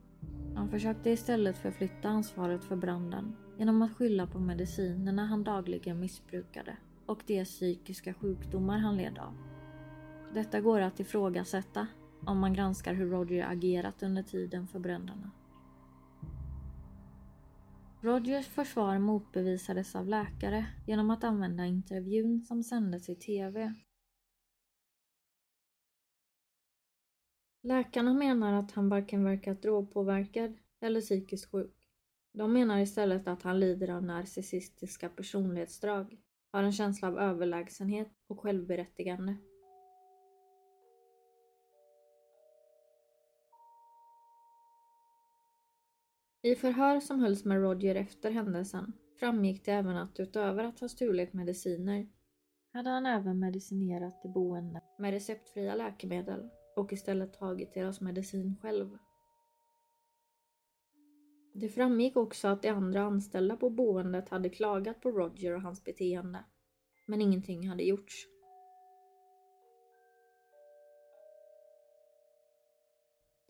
Han 0.55 0.69
försökte 0.69 1.09
istället 1.09 1.57
förflytta 1.57 2.09
ansvaret 2.09 2.63
för 2.63 2.75
branden 2.75 3.35
genom 3.57 3.81
att 3.81 3.95
skylla 3.95 4.27
på 4.27 4.39
medicinerna 4.39 5.25
han 5.25 5.43
dagligen 5.43 5.99
missbrukade 5.99 6.77
och 7.05 7.23
de 7.27 7.45
psykiska 7.45 8.13
sjukdomar 8.13 8.77
han 8.77 8.97
led 8.97 9.17
av. 9.17 9.33
Detta 10.33 10.61
går 10.61 10.81
att 10.81 10.99
ifrågasätta 10.99 11.87
om 12.25 12.39
man 12.39 12.53
granskar 12.53 12.93
hur 12.93 13.09
Roger 13.09 13.45
agerat 13.51 14.03
under 14.03 14.23
tiden 14.23 14.67
för 14.67 14.79
bränderna. 14.79 15.31
Rogers 18.03 18.47
försvar 18.47 18.99
motbevisades 18.99 19.95
av 19.95 20.07
läkare 20.07 20.65
genom 20.87 21.09
att 21.09 21.23
använda 21.23 21.65
intervjun 21.65 22.41
som 22.41 22.63
sändes 22.63 23.09
i 23.09 23.15
TV. 23.15 23.73
Läkarna 27.61 28.13
menar 28.13 28.53
att 28.53 28.71
han 28.71 28.89
varken 28.89 29.23
verkat 29.23 29.61
drogpåverkad 29.61 30.57
eller 30.79 31.01
psykiskt 31.01 31.51
sjuk. 31.51 31.89
De 32.33 32.53
menar 32.53 32.79
istället 32.79 33.27
att 33.27 33.43
han 33.43 33.59
lider 33.59 33.89
av 33.89 34.03
narcissistiska 34.03 35.09
personlighetsdrag, 35.09 36.17
har 36.51 36.63
en 36.63 36.73
känsla 36.73 37.07
av 37.07 37.19
överlägsenhet 37.19 38.11
och 38.27 38.39
självberättigande. 38.39 39.35
I 46.45 46.55
förhör 46.55 46.99
som 46.99 47.19
hölls 47.19 47.45
med 47.45 47.61
Roger 47.61 47.95
efter 47.95 48.31
händelsen 48.31 48.93
framgick 49.19 49.65
det 49.65 49.71
även 49.71 49.97
att 49.97 50.19
utöver 50.19 50.63
att 50.63 50.79
ha 50.79 50.87
stulit 50.87 51.33
mediciner 51.33 52.07
hade 52.73 52.89
han 52.89 53.05
även 53.05 53.39
medicinerat 53.39 54.23
de 54.23 54.33
boende 54.33 54.81
med 54.99 55.11
receptfria 55.11 55.75
läkemedel 55.75 56.49
och 56.75 56.93
istället 56.93 57.33
tagit 57.33 57.73
deras 57.73 58.01
medicin 58.01 58.55
själv. 58.61 58.97
Det 61.53 61.69
framgick 61.69 62.17
också 62.17 62.47
att 62.47 62.61
de 62.61 62.69
andra 62.69 63.01
anställda 63.01 63.57
på 63.57 63.69
boendet 63.69 64.29
hade 64.29 64.49
klagat 64.49 65.01
på 65.01 65.11
Roger 65.11 65.55
och 65.55 65.61
hans 65.61 65.83
beteende, 65.83 66.45
men 67.07 67.21
ingenting 67.21 67.69
hade 67.69 67.83
gjorts. 67.83 68.27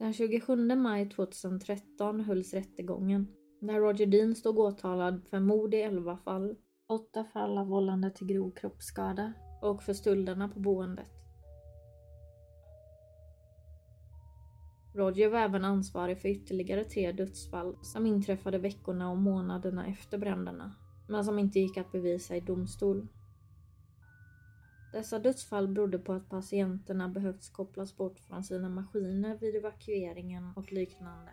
Den 0.03 0.13
27 0.13 0.75
maj 0.75 1.09
2013 1.09 2.19
hölls 2.19 2.53
rättegången 2.53 3.27
Där 3.59 3.79
Roger 3.79 4.05
Dean 4.05 4.35
stod 4.35 4.59
åtalad 4.59 5.21
för 5.29 5.39
mord 5.39 5.73
i 5.73 5.81
11 5.81 6.17
fall, 6.17 6.55
8 6.87 7.23
fall 7.23 7.57
av 7.57 7.67
vållande 7.67 8.11
till 8.11 8.27
grov 8.27 8.51
kroppsskada 8.51 9.33
och 9.61 9.83
för 9.83 9.93
stölderna 9.93 10.49
på 10.49 10.59
boendet. 10.59 11.11
Roger 14.95 15.29
var 15.29 15.39
även 15.39 15.65
ansvarig 15.65 16.21
för 16.21 16.29
ytterligare 16.29 16.83
tre 16.83 17.11
dödsfall 17.11 17.77
som 17.81 18.05
inträffade 18.05 18.57
veckorna 18.57 19.11
och 19.11 19.17
månaderna 19.17 19.87
efter 19.87 20.17
bränderna, 20.17 20.75
men 21.09 21.25
som 21.25 21.39
inte 21.39 21.59
gick 21.59 21.77
att 21.77 21.91
bevisa 21.91 22.35
i 22.35 22.39
domstol. 22.39 23.07
Dessa 24.93 25.19
dödsfall 25.19 25.67
berodde 25.67 25.99
på 25.99 26.13
att 26.13 26.29
patienterna 26.29 27.10
behövts 27.10 27.49
kopplas 27.49 27.97
bort 27.97 28.19
från 28.19 28.43
sina 28.43 28.69
maskiner 28.69 29.38
vid 29.38 29.56
evakueringen 29.56 30.53
och 30.56 30.71
liknande. 30.71 31.32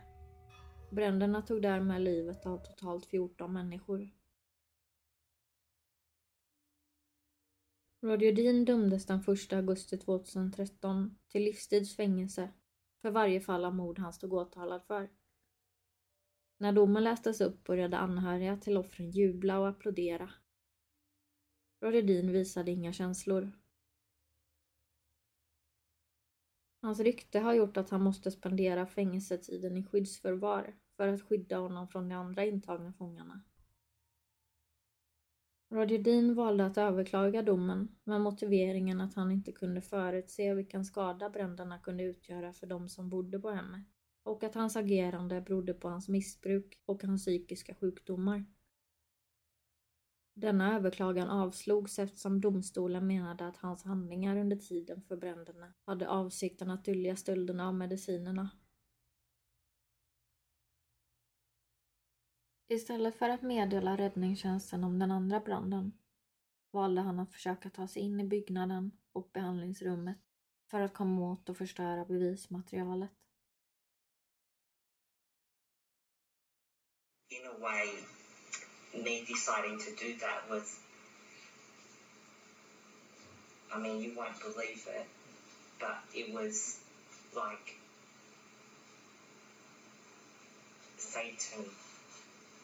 Bränderna 0.91 1.43
tog 1.43 1.63
därmed 1.63 2.03
livet 2.03 2.47
av 2.47 2.59
totalt 2.59 3.07
14 3.07 3.53
människor. 3.53 4.11
Roger 8.03 8.33
Dean 8.33 8.65
dömdes 8.65 9.07
den 9.07 9.21
1 9.21 9.53
augusti 9.53 9.99
2013 9.99 11.19
till 11.29 11.43
livstids 11.43 11.97
fängelse 11.97 12.51
för 13.03 13.11
varje 13.11 13.41
fall 13.41 13.65
av 13.65 13.75
mord 13.75 13.99
han 13.99 14.13
stod 14.13 14.33
åtalad 14.33 14.83
för. 14.87 15.11
När 16.59 16.73
domen 16.73 17.05
lästes 17.05 17.41
upp 17.41 17.65
började 17.65 17.99
anhöriga 17.99 18.57
till 18.57 18.77
offren 18.77 19.11
jubla 19.11 19.59
och 19.59 19.69
applådera. 19.69 20.31
Roger 21.81 22.03
Dean 22.03 22.33
visade 22.33 22.71
inga 22.71 22.93
känslor. 22.93 23.53
Hans 26.83 27.01
rykte 27.01 27.39
har 27.39 27.55
gjort 27.55 27.77
att 27.77 27.91
han 27.91 28.03
måste 28.03 28.31
spendera 28.31 28.87
fängelsetiden 28.87 29.77
i 29.77 29.85
skyddsförvar 29.85 30.75
för 30.97 31.09
att 31.09 31.23
skydda 31.23 31.59
honom 31.59 31.89
från 31.89 32.09
de 32.09 32.15
andra 32.15 32.45
intagna 32.45 32.93
fångarna. 32.93 33.43
Roger 35.71 35.99
Dean 35.99 36.35
valde 36.35 36.67
att 36.67 36.79
överklaga 36.79 37.43
domen 37.43 37.89
med 38.05 38.21
motiveringen 38.21 39.01
att 39.01 39.15
han 39.15 39.33
inte 39.33 39.53
kunde 39.53 39.81
förutse 39.81 40.55
vilken 40.55 40.85
skada 40.85 41.31
bränderna 41.31 41.79
kunde 41.79 42.05
utgöra 42.05 42.53
för 42.53 42.67
de 42.67 42.89
som 42.89 43.09
bodde 43.09 43.41
på 43.41 43.51
hemmet 43.51 43.85
och 44.23 44.45
att 44.45 44.55
hans 44.55 44.77
agerande 44.77 45.41
berodde 45.41 45.75
på 45.75 45.89
hans 45.89 46.09
missbruk 46.09 46.81
och 46.87 47.03
hans 47.03 47.25
psykiska 47.25 47.75
sjukdomar. 47.75 48.45
Denna 50.35 50.77
överklagan 50.77 51.31
avslogs 51.31 51.99
eftersom 51.99 52.41
domstolen 52.41 53.07
menade 53.07 53.47
att 53.47 53.57
hans 53.57 53.85
handlingar 53.85 54.37
under 54.37 54.57
tiden 54.57 55.03
för 55.03 55.17
bränderna 55.17 55.73
hade 55.85 56.09
avsikten 56.09 56.71
att 56.71 56.85
dölja 56.85 57.17
stölderna 57.17 57.69
av 57.69 57.75
medicinerna. 57.75 58.51
Istället 62.69 63.15
för 63.19 63.29
att 63.29 63.43
meddela 63.43 63.97
räddningstjänsten 63.97 64.85
om 64.85 64.99
den 64.99 65.11
andra 65.11 65.41
branden 65.41 65.93
valde 66.71 67.01
han 67.01 67.19
att 67.19 67.33
försöka 67.33 67.71
ta 67.71 67.89
sig 67.89 68.03
in 68.03 68.21
i 68.21 68.25
byggnaden 68.25 68.91
och 69.13 69.31
behandlingsrummet 69.33 70.19
för 70.71 70.81
att 70.81 70.95
komma 70.95 71.33
åt 71.33 71.49
och 71.49 71.57
förstöra 71.57 72.05
bevismaterialet. 72.05 73.11
In 77.29 77.47
a 77.47 77.59
way, 77.61 78.20
me 78.95 79.25
deciding 79.27 79.79
to 79.79 79.95
do 79.97 80.15
that 80.21 80.51
was, 80.51 80.79
I 83.73 83.79
mean, 83.79 84.01
you 84.03 84.13
won't 84.17 84.39
believe 84.41 84.87
it, 84.89 85.07
but 85.79 85.99
it 86.15 86.35
was 86.35 86.79
like 87.37 87.77
Satan 90.97 91.65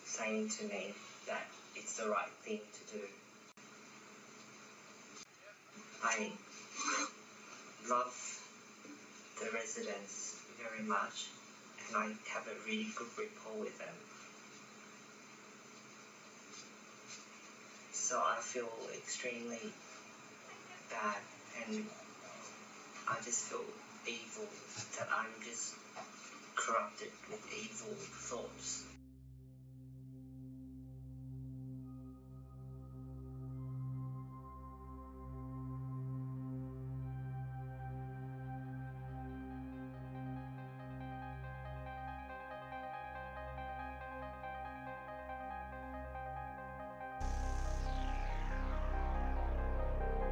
saying 0.05 0.49
to 0.51 0.65
me 0.65 0.95
that 1.27 1.47
it's 1.75 1.97
the 1.97 2.09
right 2.09 2.31
thing 2.43 2.61
to 2.73 2.97
do. 2.97 3.05
I 6.05 6.31
love 7.89 8.43
the 9.41 9.51
residents 9.53 10.37
very 10.59 10.87
much 10.87 11.27
and 11.89 11.97
I 11.97 12.07
have 12.33 12.47
a 12.47 12.67
really 12.67 12.89
good 12.97 13.07
rapport 13.19 13.61
with 13.61 13.79
them. 13.79 13.95
So 18.07 18.23
I 18.25 18.37
feel 18.41 18.71
extremely 18.95 19.59
bad 20.89 21.19
and 21.67 21.85
I 23.09 23.17
just 23.25 23.47
feel 23.47 23.65
evil 24.07 24.47
that 24.97 25.09
I'm 25.13 25.33
just 25.45 25.75
corrupted 26.55 27.11
with 27.29 27.43
evil 27.53 27.97
thoughts. 27.99 28.85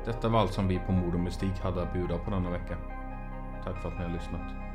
Detta 0.05 0.29
var 0.29 0.41
allt 0.41 0.53
som 0.53 0.69
vi 0.69 0.79
på 0.79 0.93
Mord 0.93 1.15
och 1.15 1.21
Mystik 1.21 1.61
hade 1.61 1.83
att 1.83 1.93
bjuda 1.93 2.19
på 2.19 2.31
denna 2.31 2.51
vecka. 2.51 2.77
Tack 3.65 3.83
för 3.83 3.89
att 3.89 3.99
ni 3.99 4.05
har 4.05 4.13
lyssnat. 4.13 4.74